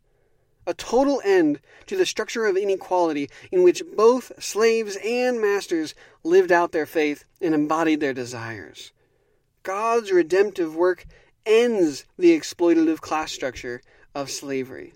a 0.68 0.74
total 0.74 1.22
end 1.24 1.60
to 1.88 1.96
the 1.96 2.06
structure 2.06 2.46
of 2.46 2.58
inequality 2.58 3.30
in 3.52 3.64
which 3.64 3.84
both 3.96 4.32
slaves 4.44 4.98
and 5.04 5.40
masters 5.40 5.94
lived 6.24 6.52
out 6.52 6.72
their 6.72 6.86
faith 6.86 7.26
and 7.42 7.54
embodied 7.54 8.00
their 8.00 8.14
desires. 8.14 8.92
God's 9.64 10.12
redemptive 10.12 10.76
work 10.76 11.06
ends 11.46 12.06
the 12.18 12.38
exploitative 12.38 13.02
class 13.02 13.32
structure 13.32 13.82
of 14.14 14.32
slavery. 14.32 14.94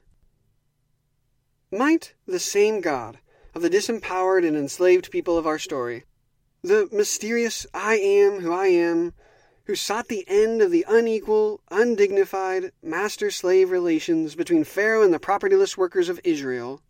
Might 1.71 2.13
the 2.25 2.39
same 2.39 2.81
God 2.81 3.19
of 3.53 3.61
the 3.61 3.69
disempowered 3.69 4.47
and 4.47 4.57
enslaved 4.57 5.11
people 5.11 5.37
of 5.37 5.45
our 5.45 5.59
story, 5.59 6.05
the 6.63 6.89
mysterious 6.91 7.67
I 7.73 7.97
am 7.97 8.41
who 8.41 8.51
I 8.51 8.67
am, 8.67 9.13
who 9.69 9.75
sought 9.75 10.07
the 10.07 10.25
end 10.27 10.63
of 10.63 10.71
the 10.71 10.83
unequal, 10.89 11.61
undignified 11.69 12.71
master 12.81 13.29
slave 13.29 13.69
relations 13.69 14.33
between 14.33 14.63
Pharaoh 14.63 15.03
and 15.03 15.13
the 15.13 15.19
propertyless 15.19 15.77
workers 15.77 16.09
of 16.09 16.19
Israel, 16.23 16.81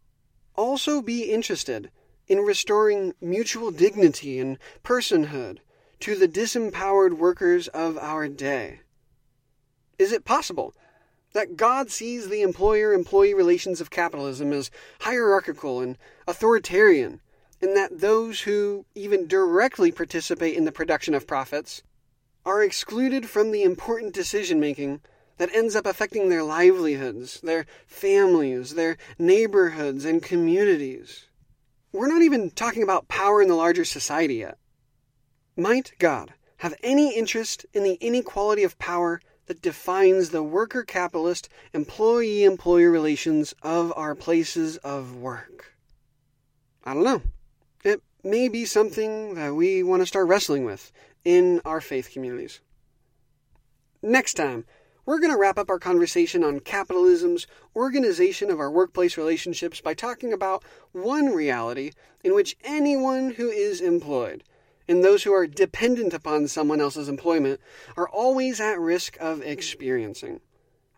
also 0.56 1.02
be 1.02 1.24
interested 1.24 1.92
in 2.30 2.40
restoring 2.40 3.14
mutual 3.20 3.72
dignity 3.72 4.40
and 4.40 4.58
personhood 4.82 5.58
to 6.00 6.16
the 6.16 6.26
disempowered 6.26 7.18
workers 7.18 7.68
of 7.68 7.98
our 7.98 8.30
day? 8.30 8.80
Is 9.98 10.14
it 10.14 10.24
possible 10.24 10.74
that 11.34 11.58
God 11.58 11.92
sees 11.92 12.30
the 12.30 12.42
employer 12.42 12.94
employee 12.94 13.34
relations 13.34 13.82
of 13.82 13.90
capitalism 13.90 14.54
as 14.54 14.72
hierarchical 15.02 15.82
and 15.82 15.98
authoritarian, 16.30 17.20
and 17.62 17.76
that 17.76 18.00
those 18.00 18.40
who 18.40 18.86
even 18.96 19.28
directly 19.28 19.92
participate 19.92 20.56
in 20.56 20.64
the 20.64 20.72
production 20.72 21.14
of 21.14 21.28
profits 21.28 21.84
are 22.46 22.64
excluded 22.64 23.30
from 23.30 23.52
the 23.52 23.64
important 23.64 24.14
decision 24.14 24.60
making 24.60 25.02
that 25.38 25.54
ends 25.54 25.76
up 25.76 25.86
affecting 25.86 26.30
their 26.30 26.44
livelihoods, 26.44 27.42
their 27.42 27.66
families, 27.88 28.76
their 28.76 28.98
neighborhoods, 29.18 30.06
and 30.06 30.22
communities. 30.22 31.28
We're 31.92 32.08
not 32.08 32.22
even 32.22 32.52
talking 32.52 32.84
about 32.84 33.08
power 33.08 33.42
in 33.42 33.48
the 33.48 33.56
larger 33.56 33.86
society 33.86 34.36
yet. 34.36 34.58
Might 35.58 35.94
God 35.98 36.34
have 36.58 36.76
any 36.84 37.16
interest 37.16 37.66
in 37.74 37.84
the 37.84 37.96
inequality 37.96 38.64
of 38.64 38.78
power 38.80 39.22
that 39.48 39.62
defines 39.62 40.30
the 40.30 40.44
worker 40.44 40.84
capitalist 40.84 41.50
employee 41.74 42.44
employer 42.44 42.92
relations 42.92 43.54
of 43.64 43.92
our 43.96 44.14
places 44.14 44.78
of 44.78 45.16
work? 45.16 45.74
I 46.84 46.94
don't 46.94 47.04
know. 47.04 47.22
It 47.84 48.02
may 48.24 48.50
be 48.50 48.66
something 48.66 49.36
that 49.36 49.56
we 49.56 49.84
want 49.84 50.02
to 50.02 50.06
start 50.06 50.28
wrestling 50.28 50.66
with 50.66 50.92
in 51.26 51.62
our 51.66 51.82
faith 51.82 52.12
communities. 52.12 52.62
Next 54.02 54.36
time, 54.36 54.66
we're 55.06 55.20
going 55.20 55.34
to 55.34 55.40
wrap 55.40 55.58
up 55.58 55.70
our 55.70 55.80
conversation 55.80 56.44
on 56.44 56.60
capitalism's 56.60 57.48
organization 57.76 58.52
of 58.52 58.60
our 58.60 58.70
workplace 58.70 59.18
relationships 59.18 59.82
by 59.82 59.94
talking 59.94 60.32
about 60.32 60.64
one 60.92 61.34
reality 61.34 61.92
in 62.24 62.36
which 62.36 62.56
anyone 62.64 63.32
who 63.32 63.50
is 63.50 63.82
employed 63.82 64.44
and 64.88 65.04
those 65.04 65.24
who 65.24 65.34
are 65.34 65.48
dependent 65.48 66.14
upon 66.14 66.48
someone 66.48 66.82
else's 66.82 67.10
employment 67.10 67.60
are 67.98 68.10
always 68.10 68.60
at 68.60 68.80
risk 68.80 69.18
of 69.20 69.42
experiencing. 69.42 70.42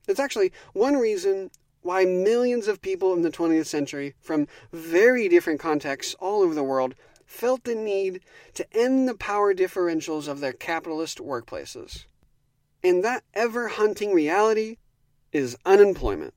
It's 0.08 0.20
actually 0.20 0.52
one 0.74 0.96
reason 0.96 1.52
why 1.82 2.06
millions 2.06 2.68
of 2.68 2.82
people 2.82 3.14
in 3.14 3.22
the 3.22 3.32
20th 3.32 3.66
century 3.66 4.14
from 4.22 4.48
very 4.72 5.28
different 5.28 5.60
contexts 5.60 6.16
all 6.20 6.42
over 6.42 6.54
the 6.54 6.64
world 6.64 6.96
felt 7.32 7.64
the 7.64 7.74
need 7.74 8.20
to 8.54 8.68
end 8.74 9.08
the 9.08 9.16
power 9.16 9.54
differentials 9.54 10.28
of 10.28 10.42
their 10.42 10.52
capitalist 10.52 11.18
workplaces. 11.20 12.06
And 12.84 13.04
that 13.06 13.24
ever 13.34 13.70
hunting 13.70 14.14
reality 14.14 14.78
is 15.32 15.58
unemployment. 15.66 16.34